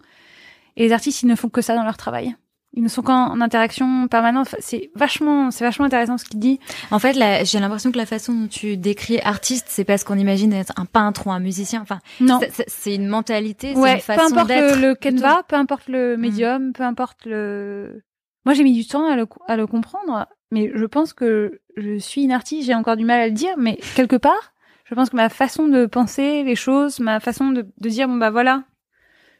[0.75, 2.35] Et les artistes, ils ne font que ça dans leur travail.
[2.73, 4.53] Ils ne sont qu'en interaction permanente.
[4.59, 6.59] C'est vachement, c'est vachement intéressant ce qu'il dit.
[6.91, 10.53] En fait, j'ai l'impression que la façon dont tu décris artiste, c'est parce qu'on imagine
[10.53, 11.81] être un peintre ou un musicien.
[11.81, 14.33] Enfin, non, c'est une mentalité, c'est une façon.
[14.33, 18.03] Peu importe le, le canevas, peu importe le médium, peu importe le.
[18.45, 21.97] Moi, j'ai mis du temps à le, à le comprendre, mais je pense que je
[21.97, 22.67] suis une artiste.
[22.67, 24.53] J'ai encore du mal à le dire, mais quelque part,
[24.85, 28.29] je pense que ma façon de penser les choses, ma façon de, dire bon bah
[28.29, 28.63] voilà,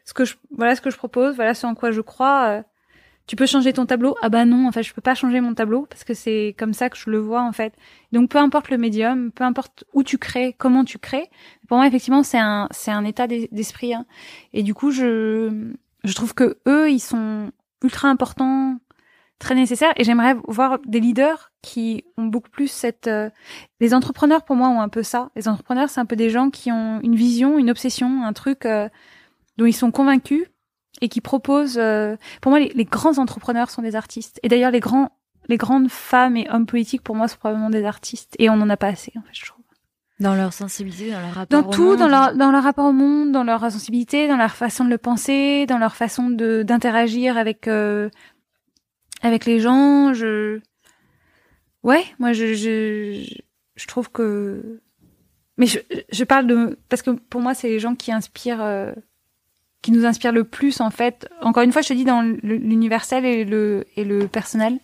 [0.04, 2.48] ce que je, voilà ce que je propose, voilà ce en quoi je crois.
[2.48, 2.62] Euh,
[3.26, 4.16] tu peux changer ton tableau?
[4.22, 6.72] Ah bah non, en fait, je peux pas changer mon tableau parce que c'est comme
[6.72, 7.74] ça que je le vois en fait.
[8.12, 11.30] Donc peu importe le médium, peu importe où tu crées, comment tu crées,
[11.66, 13.94] pour moi effectivement c'est un c'est un état d'esprit.
[13.94, 14.06] Hein.
[14.54, 15.72] Et du coup, je
[16.04, 17.50] je trouve que eux ils sont
[17.82, 18.78] ultra importants,
[19.38, 19.92] très nécessaires.
[19.96, 23.06] Et j'aimerais voir des leaders qui ont beaucoup plus cette.
[23.06, 23.30] Euh,
[23.80, 25.30] les entrepreneurs pour moi ont un peu ça.
[25.36, 28.66] Les entrepreneurs c'est un peu des gens qui ont une vision, une obsession, un truc
[28.66, 28.88] euh,
[29.56, 30.46] dont ils sont convaincus
[31.00, 31.78] et qui proposent.
[31.78, 34.40] Euh, pour moi, les, grands entrepreneurs sont des artistes.
[34.42, 35.12] Et d'ailleurs, les grands,
[35.48, 38.34] les grandes femmes et hommes politiques, pour moi, sont probablement des artistes.
[38.38, 39.58] Et on n'en a pas assez, en fait, je trouve.
[40.20, 43.30] Dans leur sensibilité, dans leur rapport dans tout, dans leur dans leur rapport au monde,
[43.30, 47.68] dans leur sensibilité, dans leur façon de le penser, dans leur façon de d'interagir avec
[47.68, 48.10] euh,
[49.22, 50.14] avec les gens.
[50.14, 50.60] Je
[51.82, 53.36] ouais, moi je je
[53.76, 54.80] je trouve que
[55.56, 55.78] mais je
[56.10, 58.92] je parle de parce que pour moi c'est les gens qui inspirent euh,
[59.82, 61.28] qui nous inspire le plus en fait.
[61.40, 64.78] Encore une fois, je te dis dans l'universel et le et le personnel.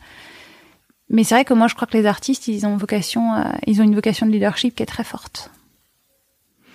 [1.10, 3.34] Mais c'est vrai que moi, je crois que les artistes, ils ont vocation,
[3.66, 5.50] ils ont une vocation de leadership qui est très forte,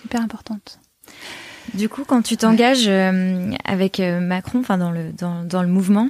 [0.06, 0.80] hyper importante.
[1.74, 5.68] Du coup, quand tu t'engages euh, avec euh, Macron, enfin dans le dans, dans le
[5.68, 6.10] mouvement,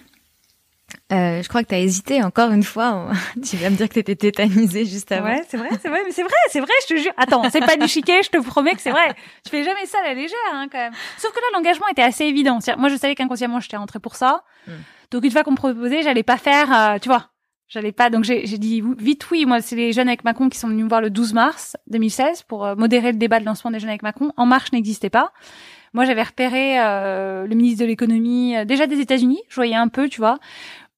[1.12, 3.10] euh, je crois que tu as hésité encore une fois.
[3.44, 5.28] tu vas me dire que tu étais tétanisée juste avant.
[5.28, 7.14] Ouais, c'est vrai, c'est vrai, mais c'est vrai, c'est vrai, je te jure.
[7.18, 9.16] Attends, c'est pas du chiquet, je te promets que c'est vrai.
[9.44, 10.94] Tu fais jamais ça à la légère, hein, quand même.
[11.18, 12.60] Sauf que là, l'engagement était assez évident.
[12.78, 14.44] Moi, je savais qu'inconsciemment, j'étais rentrée pour ça.
[14.68, 14.74] Hmm.
[15.10, 17.32] Donc, une fois qu'on me proposait, j'allais pas faire, euh, tu vois,
[17.68, 18.12] j'allais pas.
[18.12, 19.48] Donc, j'ai dit vite oui.
[19.48, 22.44] Moi, c'est les jeunes avec Macron qui sont venus me voir le 12 mars 2016
[22.44, 24.32] pour euh, modérer le débat de lancement des jeunes avec Macron.
[24.38, 25.34] En marche n'existait pas.
[25.94, 29.42] Moi, j'avais repéré le ministre de l'économie, déjà des États-Unis.
[29.50, 30.38] Je voyais un peu, tu vois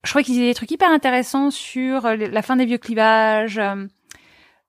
[0.04, 3.60] je crois qu'ils disaient des trucs hyper intéressants sur euh, la fin des vieux clivages,
[3.60, 3.86] euh,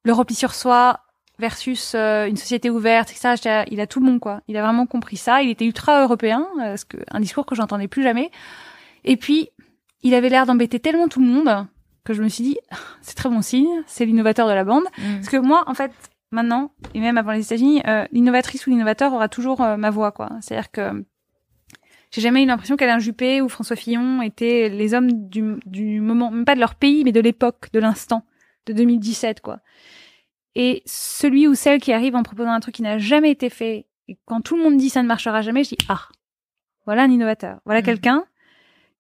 [0.04, 1.00] le repli sur soi
[1.38, 3.64] versus euh, une société ouverte, etc.
[3.70, 4.42] Il a tout bon, quoi.
[4.48, 5.42] Il a vraiment compris ça.
[5.42, 8.30] Il était ultra européen, ce que, un discours que j'entendais plus jamais.
[9.04, 9.48] Et puis,
[10.02, 11.66] il avait l'air d'embêter tellement tout le monde
[12.04, 12.58] que je me suis dit,
[13.00, 14.84] c'est très bon signe, c'est l'innovateur de la bande.
[14.98, 15.14] Mm.
[15.16, 15.92] Parce que moi, en fait,
[16.30, 20.30] maintenant, et même avant les États-Unis, l'innovatrice ou l'innovateur aura toujours ma voix, quoi.
[20.40, 21.04] C'est-à-dire que
[22.12, 26.30] j'ai jamais eu l'impression qu'Alain Juppé ou François Fillon étaient les hommes du, du moment,
[26.30, 28.26] même pas de leur pays, mais de l'époque, de l'instant,
[28.66, 29.60] de 2017, quoi.
[30.54, 33.86] Et celui ou celle qui arrive en proposant un truc qui n'a jamais été fait,
[34.08, 36.08] et quand tout le monde dit ça ne marchera jamais, je dis, ah,
[36.84, 37.60] voilà un innovateur.
[37.64, 37.84] Voilà mmh.
[37.84, 38.24] quelqu'un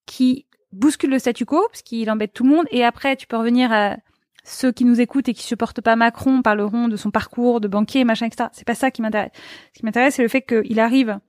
[0.06, 3.36] qui bouscule le statu quo, parce qu'il embête tout le monde, et après, tu peux
[3.36, 3.98] revenir à
[4.42, 8.04] ceux qui nous écoutent et qui supportent pas Macron parleront de son parcours de banquier,
[8.04, 8.48] machin, etc.
[8.52, 9.32] C'est pas ça qui m'intéresse.
[9.74, 11.20] Ce qui m'intéresse, c'est le fait qu'il arrive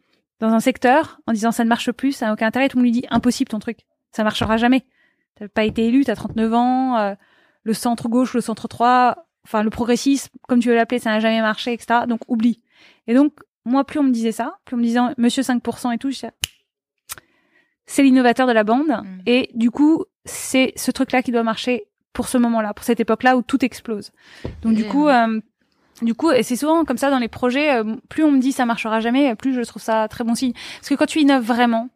[0.44, 2.84] dans un secteur en disant ça ne marche plus, ça n'a aucun intérêt, tout le
[2.84, 3.80] monde lui dit impossible ton truc,
[4.12, 4.86] ça marchera jamais.
[5.36, 7.14] T'as pas été élu, t'as 39 ans, euh,
[7.64, 11.22] le centre gauche, le centre 3, enfin le progressisme, comme tu veux l'appeler, ça n'a
[11.22, 12.02] jamais marché, etc.
[12.10, 12.62] Donc oublie.
[13.08, 13.34] Et donc
[13.64, 16.12] moi, plus on me disait ça, plus on me disait Monsieur 5% et tout,
[17.86, 18.89] c'est l'innovateur de la bande.
[18.89, 19.22] Mm.
[19.26, 23.38] Et du coup, c'est ce truc-là qui doit marcher pour ce moment-là, pour cette époque-là
[23.38, 24.12] où tout explose.
[24.62, 25.39] Donc du coup, euh,
[26.04, 28.66] du coup, c'est souvent comme ça dans les projets, euh, plus on me dit ça
[28.66, 30.54] marchera jamais, plus je trouve ça très bon signe.
[30.54, 31.89] Parce que quand tu innoves vraiment,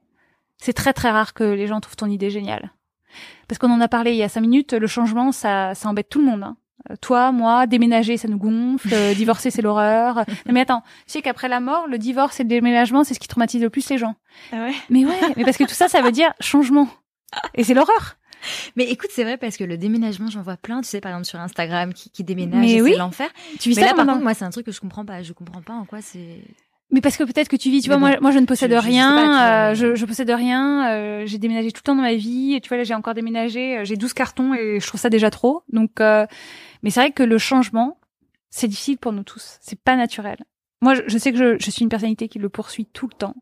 [0.58, 2.72] c'est très très rare que les gens trouvent ton idée géniale.
[3.47, 6.10] Parce qu'on en a parlé il y a cinq minutes, le changement, ça, ça embête
[6.10, 6.43] tout le monde.
[6.43, 6.58] Hein.
[6.91, 10.24] Euh, toi, moi, déménager, ça nous gonfle, euh, divorcer, c'est l'horreur.
[10.45, 13.28] mais attends, tu sais qu'après la mort, le divorce et le déménagement, c'est ce qui
[13.28, 14.16] traumatise le plus les gens.
[14.51, 14.74] Ah ouais?
[14.89, 16.88] Mais ouais, mais parce que tout ça, ça veut dire changement.
[17.55, 18.18] Et c'est l'horreur.
[18.76, 21.26] Mais écoute, c'est vrai parce que le déménagement, j'en vois plein, tu sais, par exemple
[21.26, 23.30] sur Instagram, qui, qui déménagent, c'est l'enfer.
[23.60, 25.24] Tu vis mais ça là, par contre, moi, c'est un truc que je comprends pas.
[25.24, 26.42] Je comprends pas en quoi c'est.
[26.90, 29.74] Mais parce que peut-être que tu vis, tu vois, moi, moi je ne possède rien,
[29.74, 32.70] je, je, possède rien, euh, j'ai déménagé tout le temps dans ma vie, et tu
[32.70, 35.64] vois là j'ai encore déménagé, euh, j'ai 12 cartons et je trouve ça déjà trop.
[35.70, 36.26] Donc, euh,
[36.84, 38.00] mais c'est vrai que le changement,
[38.50, 40.38] c'est difficile pour nous tous, c'est pas naturel.
[40.82, 43.36] Moi, je, sais que je, je, suis une personnalité qui le poursuit tout le temps,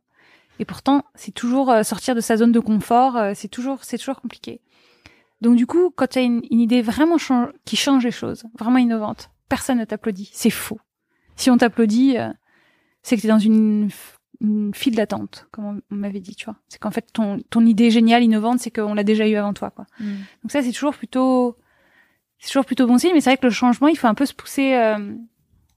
[0.58, 4.60] et pourtant c'est toujours sortir de sa zone de confort, c'est toujours, c'est toujours compliqué.
[5.42, 7.18] Donc du coup, quand tu as une, idée vraiment
[7.66, 10.30] qui change les choses, vraiment innovante, personne ne t'applaudit.
[10.34, 10.80] C'est faux.
[11.36, 12.32] Si on t'applaudit, euh,
[13.04, 13.90] c'est que tu es dans une,
[14.74, 16.58] file d'attente, comme on, m'avait dit, tu vois.
[16.68, 19.72] C'est qu'en fait, ton, ton idée géniale, innovante, c'est qu'on l'a déjà eu avant toi,
[19.72, 19.86] quoi.
[20.00, 20.14] Mm.
[20.44, 21.58] Donc ça, c'est toujours plutôt
[22.40, 23.12] c'est toujours plutôt bon signe.
[23.14, 25.16] Mais c'est vrai que le changement, il faut un peu se pousser, euh,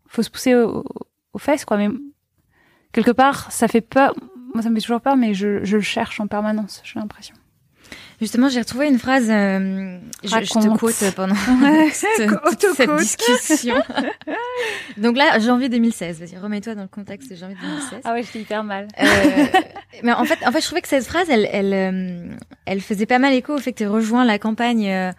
[0.07, 0.85] faut se pousser aux,
[1.39, 1.77] fesses, quoi.
[1.77, 1.89] Mais
[2.93, 4.15] quelque part, ça fait peur.
[4.55, 6.81] Moi, ça me fait toujours peur, mais je, je le cherche en permanence.
[6.85, 7.35] J'ai l'impression.
[8.21, 11.35] Justement, j'ai retrouvé une phrase, euh, je, te quote pendant
[11.93, 13.77] cette, discussion.
[14.97, 18.01] Donc là, janvier 2016, vas-y, remets-toi dans le contexte de janvier 2016.
[18.05, 18.89] Ah ouais, j'étais hyper mal.
[19.01, 19.45] Euh,
[20.03, 22.35] mais en fait, en fait, je trouvais que cette phrase, elle, elle, euh,
[22.66, 25.12] elle faisait pas mal écho au fait que tu rejoins la campagne euh,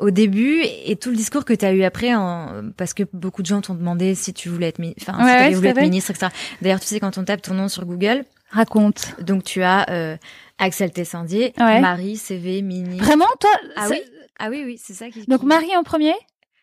[0.00, 3.42] au début et tout le discours que tu as eu après en, parce que beaucoup
[3.42, 6.28] de gens t'ont demandé si tu voulais être enfin si tu voulu être ministre etc.
[6.62, 10.16] D'ailleurs tu sais quand on tape ton nom sur Google raconte donc tu as euh,
[10.60, 12.98] Axel Tessandier, Marie, CV, Mini.
[12.98, 14.00] Vraiment, toi Ah oui,
[14.38, 15.24] ah oui, oui, c'est ça qui.
[15.26, 16.14] Donc Marie en premier.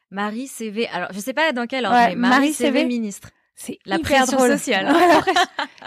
[0.09, 0.87] Marie, CV.
[0.87, 3.29] Alors, je sais pas dans quel ordre, mais Marie, CV, ministre.
[3.59, 4.87] C'est la pression sociale.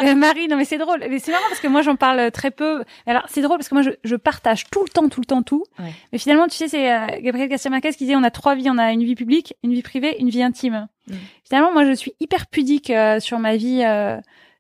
[0.02, 1.04] Euh, Marie, non mais c'est drôle.
[1.10, 2.84] Mais c'est marrant parce que moi j'en parle très peu.
[3.04, 5.42] Alors c'est drôle parce que moi je, je, partage tout le temps, tout le temps,
[5.42, 5.64] tout.
[5.78, 8.70] Mais finalement, tu sais, c'est euh, Gabriel Garcia Marquez qui disait on a trois vies,
[8.70, 10.88] on a une vie publique, une vie privée, une vie intime.
[11.06, 11.14] Mm.
[11.44, 13.82] Finalement, moi je suis hyper pudique euh, sur ma vie.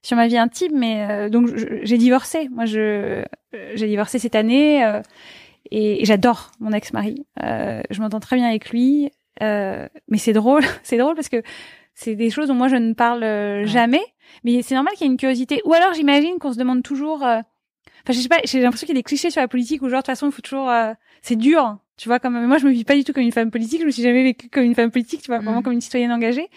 [0.00, 1.50] Euh, sur ma vie intime, mais euh, donc
[1.82, 2.48] j'ai divorcé.
[2.50, 3.22] Moi, je
[3.54, 5.00] euh, j'ai divorcé cette année euh,
[5.70, 7.26] et, j'adore mon ex-mari.
[7.38, 11.42] je m'entends très bien avec lui, mais c'est drôle, c'est drôle parce que
[11.94, 14.02] c'est des choses dont moi je ne parle jamais.
[14.44, 15.60] Mais c'est normal qu'il y ait une curiosité.
[15.64, 17.22] Ou alors j'imagine qu'on se demande toujours.
[17.22, 17.44] Enfin,
[18.08, 18.38] je sais pas.
[18.44, 20.26] J'ai l'impression qu'il y a des clichés sur la politique où genre de toute façon
[20.26, 20.70] il faut toujours.
[21.20, 21.78] c'est dur.
[21.96, 23.80] Tu vois, comme moi je me vis pas du tout comme une femme politique.
[23.80, 25.20] Je me suis jamais vécue comme une femme politique.
[25.20, 25.62] Tu vois, vraiment mm.
[25.64, 26.48] comme une citoyenne engagée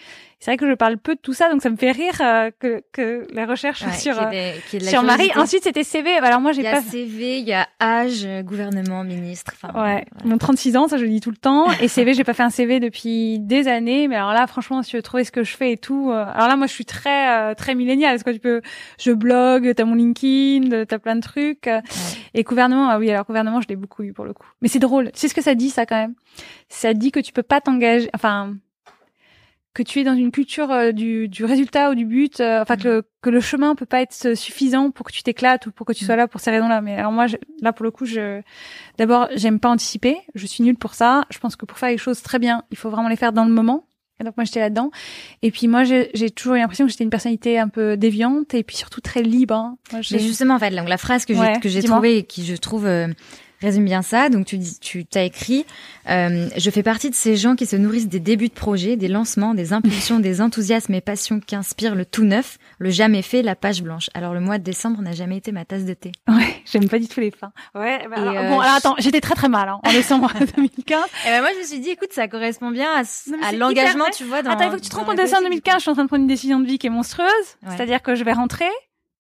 [0.43, 2.51] c'est vrai que je parle peu de tout ça, donc ça me fait rire euh,
[2.59, 5.31] que, que la recherche sur, euh, sur Marie.
[5.37, 6.17] Ensuite, c'était CV.
[6.17, 6.71] Alors moi, j'ai pas...
[6.71, 9.53] Il y a CV, il y a âge, gouvernement, ministre.
[9.55, 10.05] Enfin, ouais.
[10.25, 11.71] Mon 36 ans, ça je le dis tout le temps.
[11.79, 14.09] Et CV, j'ai pas fait un CV depuis des années.
[14.09, 16.11] Mais alors là, franchement, si tu veux trouver ce que je fais et tout.
[16.11, 18.15] Euh, alors là, moi, je suis très, très milléniale.
[18.15, 18.61] Parce que tu peux,
[18.99, 21.69] je blogue, t'as mon LinkedIn, t'as plein de trucs.
[22.33, 24.47] Et gouvernement, ah oui, alors gouvernement, je l'ai beaucoup eu pour le coup.
[24.61, 25.09] Mais c'est drôle.
[25.13, 26.15] Tu sais ce que ça dit, ça, quand même?
[26.67, 28.55] Ça dit que tu peux pas t'engager, enfin,
[29.74, 32.78] que tu es dans une culture euh, du, du, résultat ou du but, euh, enfin
[32.78, 35.86] que, le, que le chemin peut pas être suffisant pour que tu t'éclates ou pour
[35.86, 36.82] que tu sois là pour ces raisons-là.
[36.82, 37.26] Mais alors moi,
[37.61, 38.41] là pour le coup, je
[38.97, 41.26] d'abord j'aime pas anticiper, je suis nulle pour ça.
[41.32, 43.45] Je pense que pour faire les choses très bien, il faut vraiment les faire dans
[43.45, 43.88] le moment.
[44.19, 44.91] Et donc moi j'étais là-dedans.
[45.41, 48.63] Et puis moi j'ai toujours eu l'impression que j'étais une personnalité un peu déviante et
[48.63, 49.55] puis surtout très libre.
[49.55, 49.78] Hein.
[49.91, 52.55] Mais justement en fait, donc la phrase que j'ai que j'ai trouvée et qui je
[52.55, 53.07] trouve euh,
[53.64, 54.30] résume bien ça.
[54.30, 55.66] Donc tu dis, tu t'as écrit,
[56.09, 59.07] euh, je fais partie de ces gens qui se nourrissent des débuts de projets, des
[59.07, 63.41] lancements, des impulsions, des enthousiasmes et passions qui inspirent le tout neuf, le jamais fait,
[63.41, 64.09] la page blanche.
[64.14, 66.11] Alors le mois de décembre n'a jamais été ma tasse de thé.
[66.28, 67.53] Ouais, j'aime pas du tout les fins.
[67.74, 68.05] Ouais.
[68.09, 71.05] Bah, alors, euh, bon, alors attends, j'étais très très mal hein, en décembre 2015.
[71.26, 74.41] Et ben moi je me suis dit, écoute, ça correspond bien à, l'engagement, tu vois.
[74.41, 75.76] Dans, attends, il faut que tu te rends compte de ça en 2015.
[75.76, 77.30] Je suis en train de prendre une décision de vie qui est monstrueuse.
[77.70, 78.70] C'est-à-dire que je vais rentrer,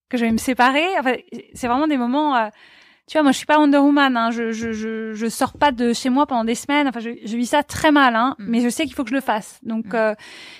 [0.09, 0.85] que je vais me séparer.
[0.99, 1.15] Enfin,
[1.53, 2.35] c'est vraiment des moments.
[2.35, 2.49] Euh,
[3.07, 4.15] tu vois, moi, je suis pas Wonder Woman.
[4.15, 4.31] Hein.
[4.31, 6.87] Je, je, je, je sors pas de chez moi pendant des semaines.
[6.87, 8.35] Enfin, je, je vis ça très mal, hein.
[8.39, 8.45] Mm.
[8.47, 9.59] Mais je sais qu'il faut que je le fasse.
[9.63, 9.95] Donc, mm.
[9.95, 10.15] euh,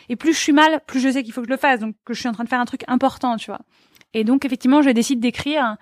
[0.09, 1.79] et plus je suis mal, plus je sais qu'il faut que je le fasse.
[1.79, 3.61] Donc, que je suis en train de faire un truc important, tu vois.
[4.13, 5.77] Et donc, effectivement, je décide d'écrire.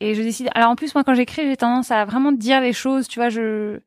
[0.00, 0.50] Et je décide.
[0.54, 3.06] Alors, en plus, moi, quand j'écris, j'ai tendance à vraiment dire les choses.
[3.06, 3.78] Tu vois, je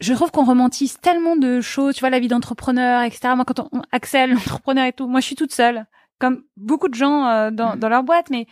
[0.00, 3.34] je trouve qu'on romantise tellement de choses, tu vois, la vie d'entrepreneur, etc.
[3.36, 5.86] Moi, quand on, Axel, l'entrepreneur et tout, moi, je suis toute seule,
[6.18, 7.78] comme beaucoup de gens euh, dans, mm.
[7.78, 8.46] dans leur boîte, mais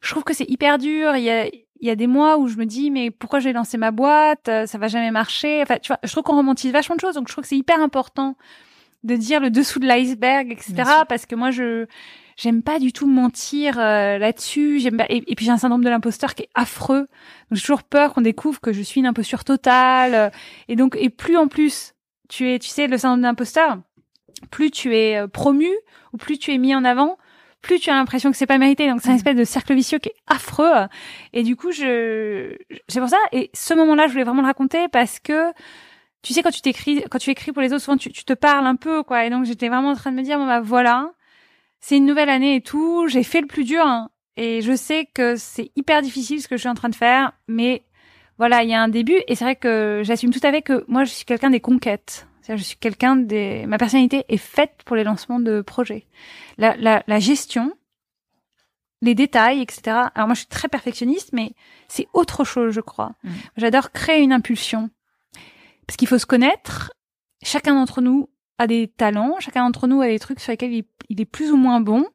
[0.00, 1.16] je trouve que c'est hyper dur.
[1.16, 1.46] Il y a,
[1.80, 4.48] il y a des mois où je me dis mais pourquoi j'ai lancé ma boîte?
[4.48, 5.62] Euh, ça va jamais marcher.
[5.62, 7.14] Enfin tu vois je trouve qu'on romantise vachement de choses.
[7.14, 8.36] Donc je trouve que c'est hyper important
[9.04, 11.86] de dire le dessous de l'iceberg etc parce que moi je
[12.36, 14.80] j'aime pas du tout mentir euh, là-dessus.
[14.80, 17.08] J'aime et, puis j'ai un syndrome de l'imposteur qui est affreux.
[17.50, 20.14] Donc j'ai toujours peur qu'on découvre que je suis une imposture totale.
[20.14, 20.30] Euh,
[20.68, 21.94] et donc et plus en plus
[22.28, 23.78] tu es tu sais le syndrome de l'imposteur
[24.50, 25.70] plus tu es promu
[26.12, 27.16] ou plus tu es mis en avant
[27.66, 28.88] plus tu as l'impression que c'est pas mérité.
[28.88, 29.16] Donc c'est un mm.
[29.16, 30.86] espèce de cercle vicieux qui est affreux.
[31.32, 32.56] Et du coup, je,
[32.88, 33.18] c'est pour ça.
[33.32, 35.52] Et ce moment-là, je voulais vraiment le raconter parce que
[36.22, 38.32] tu sais quand tu t'écris, quand tu écris pour les autres, souvent tu, tu te
[38.32, 39.24] parles un peu, quoi.
[39.24, 41.10] Et donc j'étais vraiment en train de me dire, bon bah voilà,
[41.80, 43.06] c'est une nouvelle année et tout.
[43.08, 43.84] J'ai fait le plus dur.
[43.86, 44.10] Hein.
[44.36, 47.32] et je sais que c'est hyper difficile ce que je suis en train de faire,
[47.48, 47.84] mais
[48.38, 49.20] voilà, il y a un début.
[49.28, 52.26] Et c'est vrai que j'assume tout à fait que moi, je suis quelqu'un des conquêtes
[52.48, 56.06] je suis quelqu'un des, ma personnalité est faite pour les lancements de projets.
[56.58, 57.72] La, la, la gestion,
[59.02, 59.96] les détails, etc.
[60.14, 61.52] Alors moi, je suis très perfectionniste, mais
[61.88, 63.12] c'est autre chose, je crois.
[63.24, 63.30] Mm.
[63.56, 64.90] J'adore créer une impulsion.
[65.86, 66.92] Parce qu'il faut se connaître.
[67.42, 68.28] Chacun d'entre nous
[68.58, 71.50] a des talents, chacun d'entre nous a des trucs sur lesquels il, il, est plus
[71.50, 72.06] ou moins bon.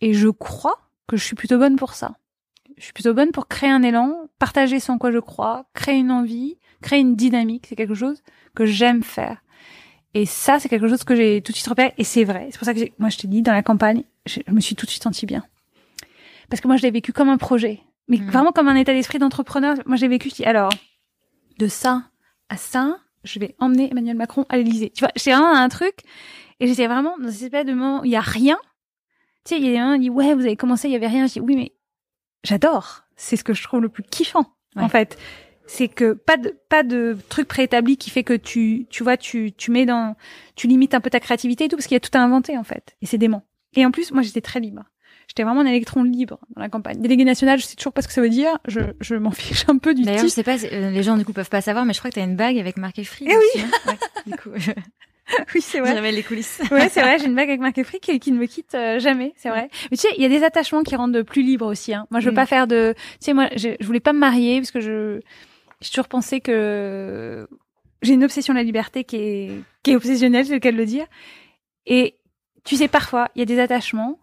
[0.00, 2.16] Et je crois que je suis plutôt bonne pour ça.
[2.76, 6.10] Je suis plutôt bonne pour créer un élan, partager sans quoi je crois, créer une
[6.10, 7.66] envie, créer une dynamique.
[7.68, 8.22] C'est quelque chose
[8.54, 9.42] que j'aime faire.
[10.14, 11.92] Et ça, c'est quelque chose que j'ai tout de suite repéré.
[11.98, 12.48] Et c'est vrai.
[12.50, 14.86] C'est pour ça que moi, je t'ai dit, dans la campagne, je, me suis tout
[14.86, 15.44] de suite sentie bien.
[16.48, 17.80] Parce que moi, je l'ai vécu comme un projet.
[18.06, 18.30] Mais mmh.
[18.30, 19.76] vraiment comme un état d'esprit d'entrepreneur.
[19.86, 20.70] Moi, j'ai vécu, je dis, alors,
[21.58, 22.04] de ça
[22.48, 24.90] à ça, je vais emmener Emmanuel Macron à l'Élysée.
[24.90, 25.94] Tu vois, j'ai vraiment un truc
[26.60, 28.58] et j'étais vraiment dans cette espèce de moment où il y a rien.
[29.44, 31.06] Tu sais, il y a un qui dit ouais, vous avez commencé, il y avait
[31.06, 31.26] rien.
[31.26, 31.72] Je dis oui, mais
[32.44, 33.02] j'adore.
[33.16, 35.16] C'est ce que je trouve le plus kiffant en fait.
[35.66, 39.52] C'est que pas de pas de truc préétabli qui fait que tu tu vois tu
[39.52, 40.14] tu mets dans
[40.56, 42.58] tu limites un peu ta créativité et tout parce qu'il y a tout à inventer
[42.58, 43.42] en fait et c'est dément.
[43.74, 44.84] Et en plus moi j'étais très libre.
[45.28, 47.00] J'étais vraiment un électron libre dans la campagne.
[47.00, 48.58] Délégué national, je sais toujours pas ce que ça veut dire.
[48.66, 51.24] Je, je m'en fiche un peu du D'ailleurs, je sais pas, euh, les gens du
[51.24, 53.26] coup peuvent pas savoir, mais je crois que tu as une bague avec marqué Free.
[53.28, 53.62] Eh oui.
[53.62, 53.70] Hein.
[53.86, 54.50] ouais, du coup,
[55.54, 55.90] oui, c'est vrai.
[55.90, 56.60] Je révèle les coulisses.
[56.70, 57.18] ouais, c'est vrai.
[57.18, 59.32] J'ai une bague avec marqué Free qui, qui ne me quitte euh, jamais.
[59.36, 59.70] C'est vrai.
[59.90, 61.94] Mais tu sais, il y a des attachements qui rendent plus libre aussi.
[61.94, 62.06] Hein.
[62.10, 62.36] Moi, je veux mm.
[62.36, 62.94] pas faire de.
[62.94, 65.20] Tu sais, moi, je, je voulais pas me marier parce que je
[65.84, 67.46] j'ai toujours pensé que
[68.00, 70.76] j'ai une obsession de la liberté qui est qui est obsessionnelle, c'est le cas de
[70.78, 71.06] le dire.
[71.84, 72.16] Et
[72.64, 74.18] tu sais, parfois, il y a des attachements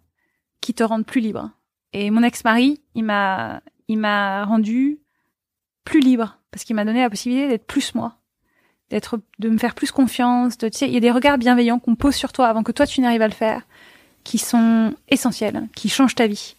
[0.60, 1.52] qui te rendent plus libre.
[1.94, 5.00] Et mon ex-mari, il m'a, il m'a rendu
[5.86, 8.18] plus libre parce qu'il m'a donné la possibilité d'être plus moi,
[8.90, 10.58] d'être, de me faire plus confiance.
[10.58, 12.88] Tu sais, il y a des regards bienveillants qu'on pose sur toi avant que toi
[12.88, 13.68] tu n'arrives à le faire,
[14.24, 16.56] qui sont essentiels, qui changent ta vie.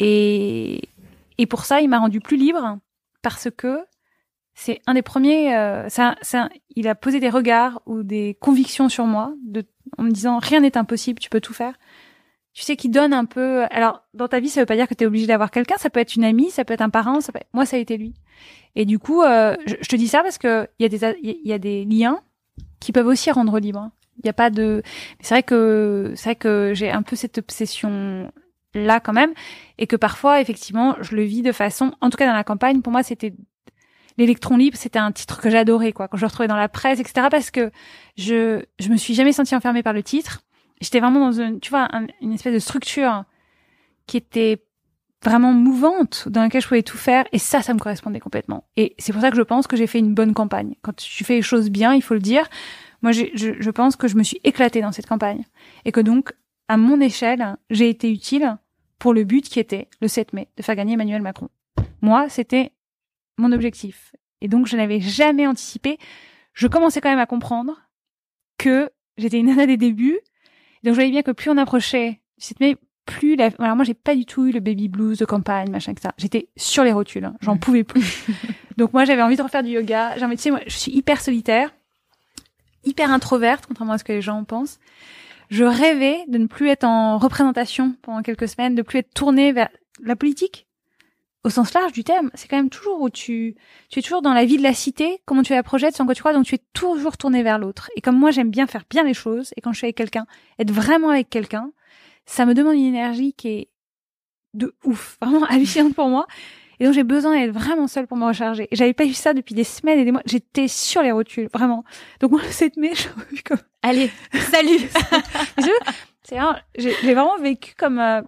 [0.00, 0.88] Et,
[1.36, 2.78] et pour ça, il m'a rendu plus libre
[3.20, 3.84] parce que
[4.54, 5.56] c'est un des premiers.
[5.56, 9.64] Euh, ça, ça, il a posé des regards ou des convictions sur moi, de,
[9.98, 11.74] en me disant rien n'est impossible, tu peux tout faire
[12.54, 13.64] tu sais, qui donne un peu.
[13.70, 15.76] Alors, dans ta vie, ça veut pas dire que tu es obligé d'avoir quelqu'un.
[15.78, 17.20] Ça peut être une amie, ça peut être un parent.
[17.20, 17.40] Ça peut...
[17.52, 18.14] Moi, ça a été lui.
[18.74, 21.48] Et du coup, euh, je, te dis ça parce que il y a des il
[21.48, 22.20] y a des liens
[22.80, 23.90] qui peuvent aussi rendre libre.
[24.18, 24.82] Il y a pas de.
[25.20, 28.30] C'est vrai que c'est vrai que j'ai un peu cette obsession
[28.74, 29.32] là quand même,
[29.78, 31.92] et que parfois, effectivement, je le vis de façon.
[32.00, 33.34] En tout cas, dans la campagne, pour moi, c'était
[34.18, 36.08] l'électron libre, c'était un titre que j'adorais, quoi.
[36.08, 37.28] Quand je le retrouvais dans la presse, etc.
[37.30, 37.70] Parce que
[38.16, 40.42] je je me suis jamais sentie enfermée par le titre
[40.82, 41.88] j'étais vraiment dans une, tu vois,
[42.20, 43.24] une espèce de structure
[44.06, 44.62] qui était
[45.24, 48.64] vraiment mouvante, dans laquelle je pouvais tout faire, et ça, ça me correspondait complètement.
[48.76, 50.74] Et c'est pour ça que je pense que j'ai fait une bonne campagne.
[50.82, 52.48] Quand tu fais les choses bien, il faut le dire.
[53.02, 55.44] Moi, je, je pense que je me suis éclatée dans cette campagne,
[55.84, 56.32] et que donc,
[56.68, 58.56] à mon échelle, j'ai été utile
[58.98, 61.48] pour le but qui était, le 7 mai, de faire gagner Emmanuel Macron.
[62.00, 62.72] Moi, c'était
[63.38, 64.14] mon objectif.
[64.40, 65.98] Et donc, je n'avais jamais anticipé.
[66.52, 67.80] Je commençais quand même à comprendre
[68.58, 70.20] que j'étais une nana des débuts,
[70.82, 72.20] donc je voyais bien que plus on approchait
[73.06, 73.50] plus la...
[73.58, 76.12] alors moi j'ai pas du tout eu le baby blues de campagne machin que ça
[76.18, 77.34] j'étais sur les rotules hein.
[77.40, 77.60] j'en mm.
[77.60, 78.26] pouvais plus
[78.76, 80.92] donc moi j'avais envie de refaire du yoga j'ai envie tu sais moi je suis
[80.92, 81.74] hyper solitaire
[82.84, 84.78] hyper introverte contrairement à ce que les gens pensent
[85.50, 89.52] je rêvais de ne plus être en représentation pendant quelques semaines de plus être tournée
[89.52, 89.68] vers
[90.02, 90.66] la politique
[91.44, 93.56] au sens large du thème, c'est quand même toujours où tu,
[93.88, 96.14] tu es toujours dans la vie de la cité, comment tu la projettes, sans quoi
[96.14, 97.90] tu crois, donc tu es toujours tourné vers l'autre.
[97.96, 100.26] Et comme moi, j'aime bien faire bien les choses, et quand je suis avec quelqu'un,
[100.58, 101.72] être vraiment avec quelqu'un,
[102.26, 103.68] ça me demande une énergie qui est
[104.54, 106.26] de ouf, vraiment hallucinante pour moi.
[106.78, 108.66] Et donc j'ai besoin d'être vraiment seule pour me recharger.
[108.70, 110.22] Et j'avais pas eu ça depuis des semaines et des mois.
[110.26, 111.84] J'étais sur les rotules, vraiment.
[112.20, 113.58] Donc moi, le 7 mai, je comme...
[113.82, 114.88] Allez, salut
[116.24, 116.38] C'est
[116.76, 117.98] j'ai vraiment vécu comme...
[117.98, 118.22] Euh,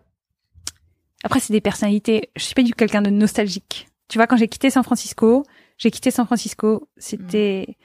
[1.25, 2.31] après, c'est des personnalités.
[2.37, 3.89] Je suis pas du tout quelqu'un de nostalgique.
[4.09, 5.43] Tu vois, quand j'ai quitté San Francisco,
[5.79, 6.87] j'ai quitté San Francisco.
[6.99, 7.79] C'était,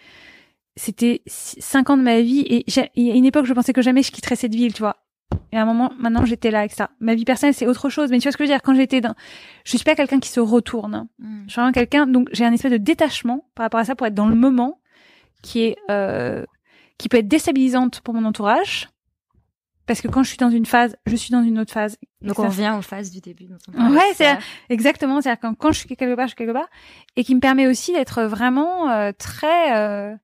[0.76, 2.66] c'était cinq ans de ma vie et
[2.96, 4.98] il y a une époque, je pensais que jamais je quitterais cette ville, tu vois.
[5.54, 6.90] Et à un moment, maintenant, j'étais là avec ça.
[7.00, 8.12] Ma vie personnelle, c'est autre chose.
[8.12, 8.62] Mais tu vois ce que je veux dire?
[8.62, 9.16] Quand j'étais dans,
[9.64, 11.08] je suis pas quelqu'un qui se retourne.
[11.20, 11.44] Mm.
[11.48, 14.06] Je suis vraiment quelqu'un, donc j'ai un espèce de détachement par rapport à ça pour
[14.06, 14.82] être dans le moment
[15.42, 16.44] qui est, euh,
[16.98, 18.90] qui peut être déstabilisante pour mon entourage
[19.90, 21.98] parce que quand je suis dans une phase, je suis dans une autre phase.
[22.22, 23.48] Donc on revient aux phases du début.
[23.76, 24.38] ouais, c'est
[24.70, 25.20] exactement.
[25.20, 26.70] C'est-à-dire quand, quand je suis quelque part, je suis quelque part,
[27.16, 30.16] et qui me permet aussi d'être vraiment euh, très euh,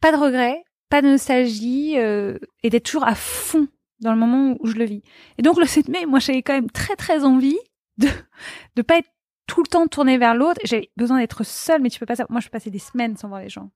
[0.00, 3.68] pas de regrets, pas de nostalgie, euh, et d'être toujours à fond
[4.00, 5.04] dans le moment où je le vis.
[5.38, 7.60] Et donc le 7 mai, moi j'avais quand même très très envie
[7.98, 8.08] de
[8.74, 9.10] de pas être
[9.46, 10.60] tout le temps tournée vers l'autre.
[10.64, 12.16] J'ai besoin d'être seule, mais tu peux pas.
[12.30, 13.70] Moi, je peux passer des semaines sans voir les gens.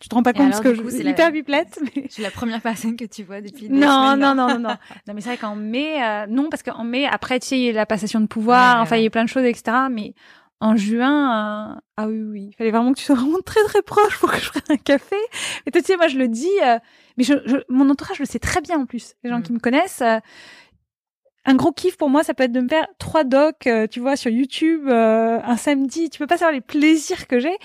[0.00, 1.80] Tu te rends pas compte parce que je suis hyper biplette.
[1.96, 2.04] Mais...
[2.06, 3.68] Je suis la première personne que tu vois depuis.
[3.68, 4.76] non, non, non, non, non,
[5.08, 5.14] non.
[5.14, 7.68] mais c'est vrai qu'en mai, euh, non, parce qu'en mai, après, tu sais, il y
[7.70, 8.80] a la passation de pouvoir.
[8.80, 9.76] enfin, il y a plein de choses, etc.
[9.90, 10.14] Mais
[10.60, 13.82] en juin, euh, ah oui, oui, il fallait vraiment que tu sois vraiment très, très
[13.82, 15.16] proche pour que je prenne un café.
[15.66, 16.78] Et tu sais, moi, je le dis, euh,
[17.16, 17.34] mais je,
[17.68, 19.14] mon entourage le sait très bien en plus.
[19.24, 19.42] Les gens mm.
[19.42, 20.02] qui me connaissent.
[21.46, 24.14] un gros kiff pour moi, ça peut être de me faire trois docs, tu vois,
[24.14, 26.10] sur YouTube un samedi.
[26.10, 27.56] Tu peux pas savoir les plaisirs que j'ai.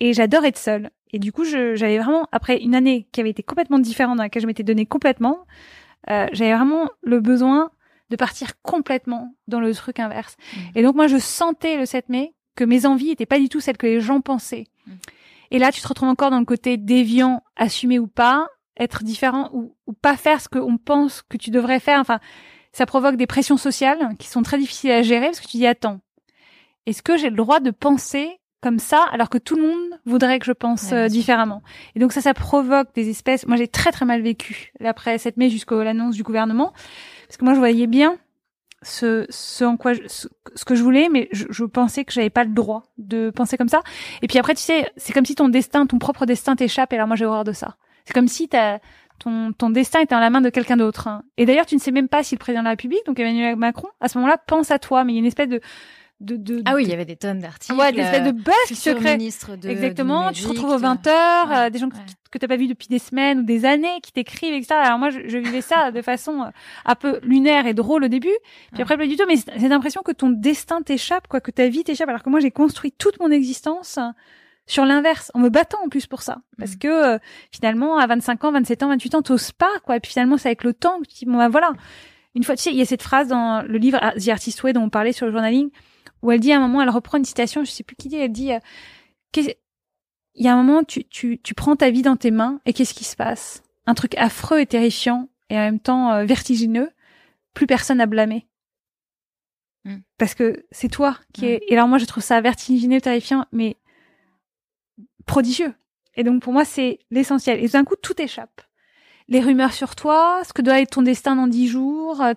[0.00, 0.90] Et j'adore être seule.
[1.12, 4.42] Et du coup, j'avais vraiment, après une année qui avait été complètement différente, dans laquelle
[4.42, 5.46] je m'étais donnée complètement,
[6.10, 7.70] euh, j'avais vraiment le besoin
[8.10, 10.36] de partir complètement dans le truc inverse.
[10.38, 10.60] Mmh.
[10.76, 13.60] Et donc, moi, je sentais le 7 mai que mes envies étaient pas du tout
[13.60, 14.66] celles que les gens pensaient.
[14.86, 14.92] Mmh.
[15.50, 18.48] Et là, tu te retrouves encore dans le côté déviant, assumé ou pas,
[18.78, 22.00] être différent ou, ou pas faire ce qu'on pense que tu devrais faire.
[22.00, 22.20] Enfin,
[22.72, 25.66] ça provoque des pressions sociales qui sont très difficiles à gérer parce que tu dis,
[25.66, 26.00] attends,
[26.86, 30.38] est-ce que j'ai le droit de penser comme ça, alors que tout le monde voudrait
[30.38, 31.62] que je pense euh, différemment.
[31.94, 33.46] Et donc ça, ça provoque des espèces.
[33.46, 36.72] Moi, j'ai très très mal vécu l'après 7 mai jusqu'à l'annonce du gouvernement,
[37.26, 38.18] parce que moi, je voyais bien
[38.82, 40.28] ce, ce en quoi, ce,
[40.64, 43.68] que je voulais, mais je, je pensais que j'avais pas le droit de penser comme
[43.68, 43.82] ça.
[44.22, 46.92] Et puis après, tu sais, c'est comme si ton destin, ton propre destin t'échappe.
[46.92, 47.76] Et alors moi, j'ai horreur de ça.
[48.04, 48.78] C'est comme si t'as
[49.18, 51.08] ton, ton destin était dans la main de quelqu'un d'autre.
[51.08, 51.22] Hein.
[51.36, 53.56] Et d'ailleurs, tu ne sais même pas si le président de la République, donc Emmanuel
[53.56, 55.04] Macron, à ce moment-là, pense à toi.
[55.04, 55.60] Mais il y a une espèce de
[56.20, 57.78] de, de, ah oui, il y avait des tonnes d'articles.
[57.78, 59.18] Ouais, des espèces de buzz qui se créent.
[59.70, 60.32] Exactement.
[60.32, 61.96] tu te retrouves aux 20 heures, euh, des gens que,
[62.32, 64.80] que t'as pas vu depuis des semaines ou des années qui t'écrivent et ça.
[64.80, 66.50] Alors moi, je, je, vivais ça de façon euh,
[66.86, 68.34] un peu lunaire et drôle au début.
[68.72, 69.22] Puis après, pas du tout.
[69.28, 72.08] Mais j'ai l'impression que ton destin t'échappe, quoi, que ta vie t'échappe.
[72.08, 74.10] Alors que moi, j'ai construit toute mon existence euh,
[74.66, 76.38] sur l'inverse, en me battant en plus pour ça.
[76.58, 76.78] Parce mm.
[76.78, 77.18] que
[77.52, 79.96] finalement, à 25 ans, 27 ans, 28 ans, t'oses pas, quoi.
[79.96, 81.70] Et puis finalement, c'est avec le temps que tu dis, bon, bah, voilà.
[82.34, 84.72] Une fois, tu sais, il y a cette phrase dans le livre The Artist Way
[84.72, 85.70] dont on parlait sur le journaling
[86.22, 88.16] où elle dit à un moment, elle reprend une citation, je sais plus qui dit,
[88.16, 88.58] elle dit, euh,
[89.36, 92.72] il y a un moment, tu, tu, tu prends ta vie dans tes mains et
[92.72, 93.62] qu'est-ce qui se passe?
[93.86, 96.90] Un truc affreux et terrifiant et en même temps euh, vertigineux,
[97.54, 98.46] plus personne à blâmer.
[99.84, 99.98] Mm.
[100.16, 101.60] Parce que c'est toi qui est...
[101.68, 103.76] Et alors moi, je trouve ça vertigineux, terrifiant, mais
[105.26, 105.74] prodigieux.
[106.14, 107.62] Et donc pour moi, c'est l'essentiel.
[107.62, 108.62] Et d'un coup, tout échappe.
[109.28, 112.20] Les rumeurs sur toi, ce que doit être ton destin dans dix jours.
[112.22, 112.32] Euh,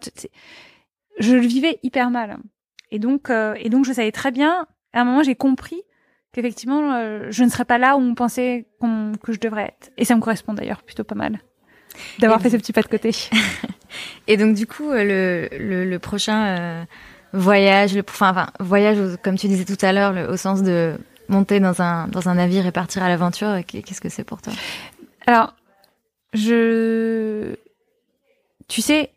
[1.19, 2.37] je le vivais hyper mal.
[2.91, 4.67] Et donc, euh, et donc, je savais très bien.
[4.93, 5.81] À un moment, j'ai compris
[6.33, 8.67] qu'effectivement, euh, je ne serais pas là où on pensait
[9.23, 9.91] que je devrais être.
[9.97, 11.39] Et ça me correspond d'ailleurs plutôt pas mal
[12.19, 13.11] d'avoir fait ce petit pas de côté.
[14.27, 16.85] et donc, du coup, euh, le, le, le prochain
[17.33, 20.95] voyage, le, enfin, enfin, voyage, comme tu disais tout à l'heure, au sens de
[21.29, 23.59] monter dans un dans un navire et partir à l'aventure.
[23.65, 24.53] Qu'est-ce que c'est pour toi?
[25.27, 25.53] Alors,
[26.33, 27.55] je,
[28.67, 29.11] tu sais,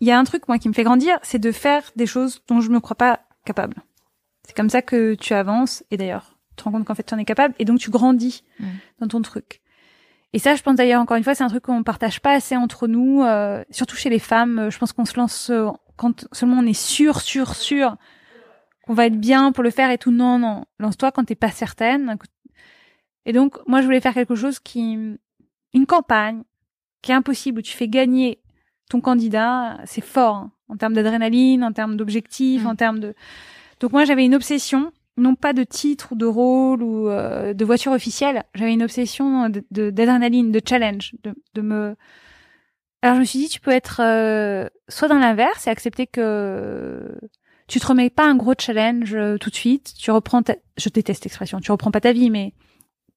[0.00, 2.42] il y a un truc moi qui me fait grandir, c'est de faire des choses
[2.48, 3.76] dont je me crois pas capable.
[4.46, 7.14] C'est comme ça que tu avances et d'ailleurs, tu te rends compte qu'en fait tu
[7.14, 8.66] en es capable et donc tu grandis mm.
[9.00, 9.60] dans ton truc.
[10.32, 12.56] Et ça, je pense d'ailleurs encore une fois, c'est un truc qu'on partage pas assez
[12.56, 14.68] entre nous, euh, surtout chez les femmes.
[14.70, 17.96] Je pense qu'on se lance euh, quand seulement on est sûr, sûr, sûr
[18.86, 20.10] qu'on va être bien pour le faire et tout.
[20.10, 22.16] Non, non, lance-toi quand t'es pas certaine.
[23.26, 25.18] Et donc, moi, je voulais faire quelque chose qui,
[25.74, 26.42] une campagne
[27.02, 28.40] qui est impossible où tu fais gagner
[28.90, 32.76] ton candidat, c'est fort hein, en termes d'adrénaline, en termes d'objectifs, en mm.
[32.76, 33.14] termes de.
[33.78, 37.64] Donc moi j'avais une obsession, non pas de titre ou de rôle ou euh, de
[37.64, 41.96] voiture officielle, j'avais une obsession d'adrénaline, de, challenge, de, de, me.
[43.00, 47.16] Alors je me suis dit tu peux être euh, soit dans l'inverse et accepter que
[47.68, 50.56] tu te remets pas un gros challenge euh, tout de suite, tu reprends ta...
[50.76, 52.52] je déteste l'expression, tu reprends pas ta vie mais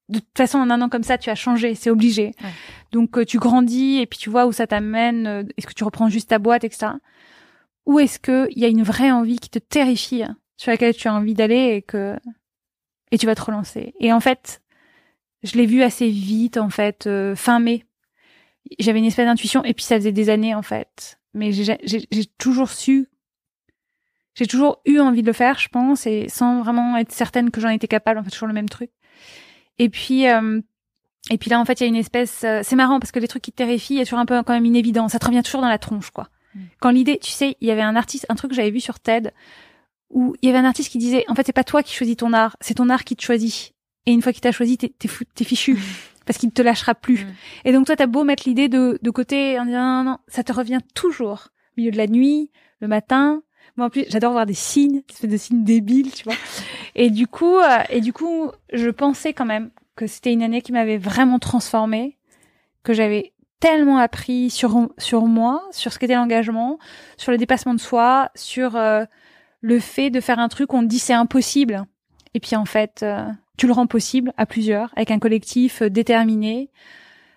[0.10, 2.32] de toute façon, en un an comme ça, tu as changé, c'est obligé.
[2.92, 5.28] Donc, euh, tu grandis et puis tu vois où ça t'amène.
[5.28, 6.94] Euh, est-ce que tu reprends juste ta boîte, etc.
[7.86, 10.24] Ou est-ce que il y a une vraie envie qui te terrifie,
[10.58, 12.18] sur laquelle tu as envie d'aller et que
[13.12, 13.94] et tu vas te relancer.
[14.00, 14.62] Et en fait,
[15.44, 17.86] je l'ai vu assez vite, en fait, euh, fin mai.
[18.80, 21.20] J'avais une espèce d'intuition et puis ça faisait des années, en fait.
[21.34, 23.10] Mais j'ai toujours su,
[24.36, 27.62] j'ai toujours eu envie de le faire, je pense, et sans vraiment être certaine que
[27.62, 28.20] j'en étais capable.
[28.20, 28.92] En fait, toujours le même truc.
[29.80, 30.62] Et puis, euh,
[31.30, 32.44] et puis là, en fait, il y a une espèce.
[32.44, 34.26] Euh, c'est marrant parce que les trucs qui te terrifient, il y a toujours un
[34.26, 35.14] peu quand même une évidence.
[35.14, 36.30] Ça te revient toujours dans la tronche, quoi.
[36.56, 36.60] Mm.
[36.80, 39.00] Quand l'idée, tu sais, il y avait un artiste, un truc que j'avais vu sur
[39.00, 39.34] TED,
[40.10, 42.18] où il y avait un artiste qui disait, en fait, c'est pas toi qui choisis
[42.18, 43.74] ton art, c'est ton art qui te choisit.
[44.06, 45.74] Et une fois qu'il t'a choisi, t'es, t'es, fichu.
[45.74, 45.80] Mm.
[46.26, 47.26] Parce qu'il ne te lâchera plus.
[47.26, 47.34] Mm.
[47.66, 50.44] Et donc toi, t'as beau mettre l'idée de, de côté en disant non, non, ça
[50.44, 51.50] te revient toujours.
[51.72, 53.42] Au milieu de la nuit, le matin.
[53.76, 56.36] Moi, en plus, j'adore voir des signes, des espèces de signes débiles, tu vois.
[56.96, 60.62] Et du coup, euh, et du coup, je pensais quand même que c'était une année
[60.62, 62.18] qui m'avait vraiment transformée,
[62.84, 66.78] que j'avais tellement appris sur sur moi, sur ce qu'était l'engagement,
[67.18, 69.06] sur le dépassement de soi, sur euh,
[69.62, 71.86] le fait de faire un truc on te dit c'est impossible
[72.34, 73.26] et puis en fait euh,
[73.58, 76.70] tu le rends possible à plusieurs avec un collectif déterminé.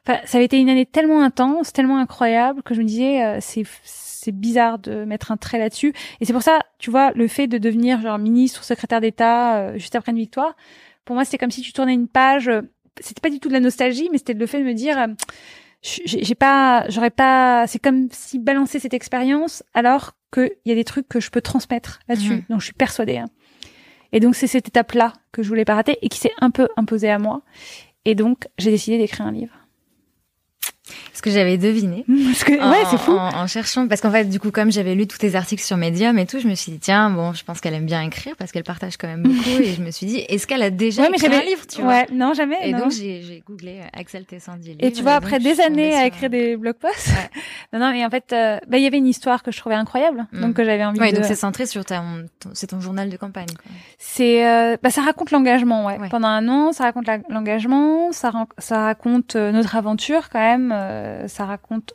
[0.06, 3.64] Enfin, ça avait été une année tellement intense, tellement incroyable que je me disais c'est
[4.26, 5.92] c'est bizarre de mettre un trait là-dessus.
[6.20, 9.58] Et c'est pour ça, tu vois, le fait de devenir genre ministre ou secrétaire d'État
[9.58, 10.56] euh, juste après une victoire,
[11.04, 12.48] pour moi, c'était comme si tu tournais une page.
[12.48, 12.62] Euh,
[13.00, 15.06] c'était pas du tout de la nostalgie, mais c'était le fait de me dire, euh,
[15.82, 17.66] j'ai pas, j'aurais pas.
[17.68, 21.40] C'est comme si balancer cette expérience, alors qu'il y a des trucs que je peux
[21.40, 22.32] transmettre là-dessus.
[22.32, 22.42] Mhm.
[22.50, 23.18] Donc, je suis persuadée.
[23.18, 23.28] Hein.
[24.12, 26.68] Et donc, c'est cette étape-là que je voulais pas rater et qui s'est un peu
[26.76, 27.42] imposée à moi.
[28.04, 29.65] Et donc, j'ai décidé d'écrire un livre.
[31.14, 32.04] Ce que j'avais deviné.
[32.26, 33.12] Parce que, ouais, c'est fou.
[33.12, 36.18] En, cherchant, parce qu'en fait, du coup, comme j'avais lu tous tes articles sur Medium
[36.18, 38.52] et tout, je me suis dit, tiens, bon, je pense qu'elle aime bien écrire parce
[38.52, 39.60] qu'elle partage quand même beaucoup.
[39.60, 41.90] et je me suis dit, est-ce qu'elle a déjà écrit un livre, tu vois?
[41.90, 42.68] Ouais, non, jamais.
[42.68, 44.76] Et donc, j'ai googlé euh, Axel Tessandi.
[44.80, 47.08] Et tu vois, après des années à écrire des blog posts.
[47.08, 47.30] Ouais.
[47.72, 49.74] non, non, mais en fait, euh, bah, il y avait une histoire que je trouvais
[49.74, 50.26] incroyable.
[50.32, 50.40] Mm.
[50.40, 51.16] Donc, que j'avais envie ouais, de.
[51.16, 52.02] donc c'est centré sur ta,
[52.52, 53.46] c'est ton journal de campagne,
[53.98, 55.98] C'est, euh, bah, ça raconte l'engagement, ouais.
[56.10, 60.72] Pendant un an, ça raconte l'engagement, ça, ça raconte notre aventure quand même,
[61.26, 61.94] ça raconte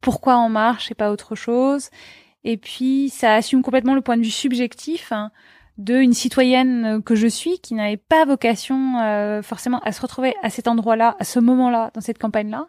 [0.00, 1.90] pourquoi on marche et pas autre chose.
[2.44, 5.30] Et puis, ça assume complètement le point de vue subjectif hein,
[5.78, 10.34] de une citoyenne que je suis qui n'avait pas vocation euh, forcément à se retrouver
[10.42, 12.68] à cet endroit-là, à ce moment-là, dans cette campagne-là.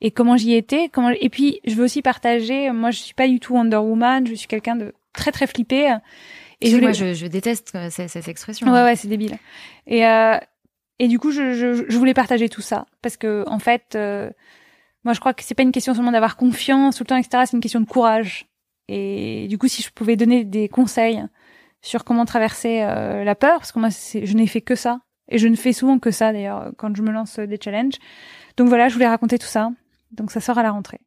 [0.00, 0.88] Et comment j'y étais.
[0.88, 1.10] Comment...
[1.10, 2.70] Et puis, je veux aussi partager.
[2.70, 4.26] Moi, je suis pas du tout Wonder Woman.
[4.26, 5.96] Je suis quelqu'un de très très flippé.
[6.60, 8.66] Et je moi, je, je, déteste euh, cette, cette expression.
[8.72, 9.38] Ouais, ouais, c'est débile.
[9.86, 10.36] Et euh,
[10.98, 13.94] et du coup, je, je, je, voulais partager tout ça parce que en fait.
[13.94, 14.30] Euh,
[15.06, 17.44] moi, je crois que c'est pas une question seulement d'avoir confiance tout le temps, etc.
[17.46, 18.48] C'est une question de courage.
[18.88, 21.24] Et du coup, si je pouvais donner des conseils
[21.80, 25.38] sur comment traverser euh, la peur, parce que moi, je n'ai fait que ça, et
[25.38, 27.94] je ne fais souvent que ça d'ailleurs quand je me lance des challenges.
[28.56, 29.70] Donc voilà, je voulais raconter tout ça.
[30.10, 30.98] Donc ça sort à la rentrée.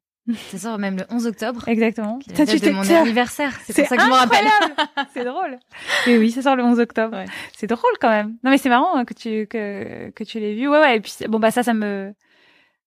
[0.51, 1.67] Ça sort même le 11 octobre.
[1.67, 2.19] Exactement.
[2.33, 3.57] C'est de mon anniversaire.
[3.65, 4.45] C'est pour ça que je me rappelle.
[5.13, 5.59] c'est drôle.
[6.07, 7.17] Et oui, ça sort le 11 octobre.
[7.17, 7.25] Ouais.
[7.55, 8.37] C'est drôle quand même.
[8.43, 10.67] Non mais c'est marrant hein, que tu que que tu l'aies vu.
[10.67, 10.97] Ouais ouais.
[10.97, 12.13] Et puis bon bah ça ça me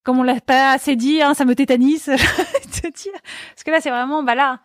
[0.05, 3.12] comme on l'a pas assez dit, hein, ça me tétanise, te dire.
[3.55, 4.61] Parce que là, c'est vraiment, bah là,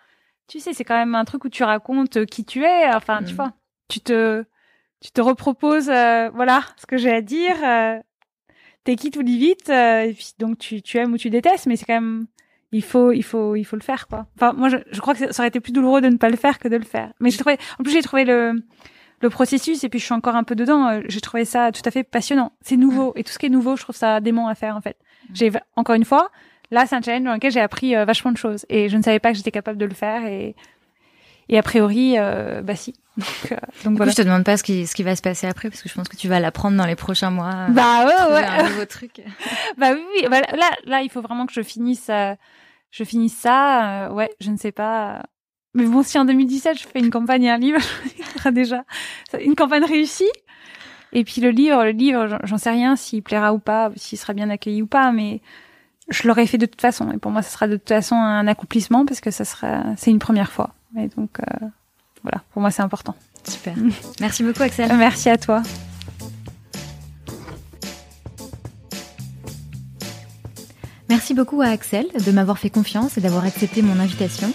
[0.48, 2.92] tu sais, c'est quand même un truc où tu racontes qui tu es.
[2.96, 3.36] Enfin, tu mm.
[3.36, 3.52] vois,
[3.88, 4.44] tu te,
[5.00, 7.56] tu te reproposes, euh, voilà, ce que j'ai à dire.
[7.64, 8.00] Euh,
[8.88, 11.66] T'es qui tout dit vite, euh, et puis donc tu, tu aimes ou tu détestes,
[11.66, 12.26] mais c'est quand même,
[12.72, 14.26] il faut, il faut, il faut le faire, quoi.
[14.36, 16.36] Enfin, moi, je, je crois que ça aurait été plus douloureux de ne pas le
[16.36, 17.14] faire que de le faire.
[17.20, 18.62] Mais j'ai trouvé, en plus, j'ai trouvé le,
[19.22, 20.88] le processus et puis je suis encore un peu dedans.
[20.88, 22.52] Euh, j'ai trouvé ça tout à fait passionnant.
[22.62, 24.82] C'est nouveau et tout ce qui est nouveau, je trouve ça dément à faire en
[24.82, 24.98] fait.
[25.34, 26.30] J'ai encore une fois,
[26.72, 29.02] là c'est un challenge dans lequel j'ai appris euh, vachement de choses et je ne
[29.02, 30.56] savais pas que j'étais capable de le faire et
[31.50, 32.94] et a priori euh, bah si.
[33.18, 34.12] Donc, euh, donc voilà.
[34.12, 35.96] je te demande pas ce qui ce qui va se passer après parce que je
[35.96, 37.66] pense que tu vas l'apprendre dans les prochains mois.
[37.70, 38.44] Bah ouais ouais.
[38.46, 39.22] Un nouveau truc.
[39.76, 42.12] bah oui, bah, là là il faut vraiment que je finisse
[42.92, 45.24] je finisse ça ouais, je ne sais pas
[45.78, 47.80] mais bon, si en 2017 je fais une campagne et un livre,
[48.38, 48.84] sera déjà
[49.40, 50.32] une campagne réussie.
[51.14, 54.34] Et puis le livre, le livre, j'en sais rien s'il plaira ou pas, s'il sera
[54.34, 55.40] bien accueilli ou pas, mais
[56.10, 57.12] je l'aurais fait de toute façon.
[57.12, 60.10] Et pour moi, ce sera de toute façon un accomplissement parce que ça sera, c'est
[60.10, 60.74] une première fois.
[60.96, 61.66] Et donc, euh,
[62.24, 63.16] voilà, pour moi, c'est important.
[63.44, 63.76] Super.
[64.20, 64.96] Merci beaucoup, Axel.
[64.96, 65.64] Merci à toi.
[71.10, 74.52] Merci beaucoup à Axel de m'avoir fait confiance et d'avoir accepté mon invitation.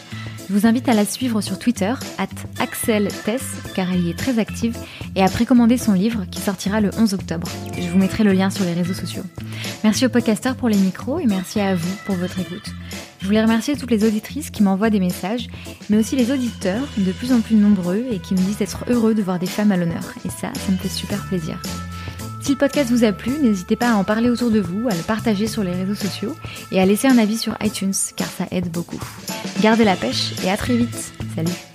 [0.49, 2.26] Je vous invite à la suivre sur Twitter, at
[2.59, 3.43] AxelTess,
[3.74, 4.76] car elle y est très active,
[5.16, 7.49] et à précommander son livre qui sortira le 11 octobre.
[7.78, 9.22] Je vous mettrai le lien sur les réseaux sociaux.
[9.83, 12.70] Merci aux podcasteurs pour les micros et merci à vous pour votre écoute.
[13.23, 15.47] Je voulais remercier toutes les auditrices qui m'envoient des messages,
[15.89, 19.14] mais aussi les auditeurs, de plus en plus nombreux, et qui me disent être heureux
[19.14, 20.03] de voir des femmes à l'honneur.
[20.25, 21.62] Et ça, ça me fait super plaisir.
[22.41, 24.95] Si le podcast vous a plu, n'hésitez pas à en parler autour de vous, à
[24.95, 26.35] le partager sur les réseaux sociaux
[26.73, 29.01] et à laisser un avis sur iTunes car ça aide beaucoup.
[29.61, 31.12] Gardez la pêche et à très vite.
[31.37, 31.72] Salut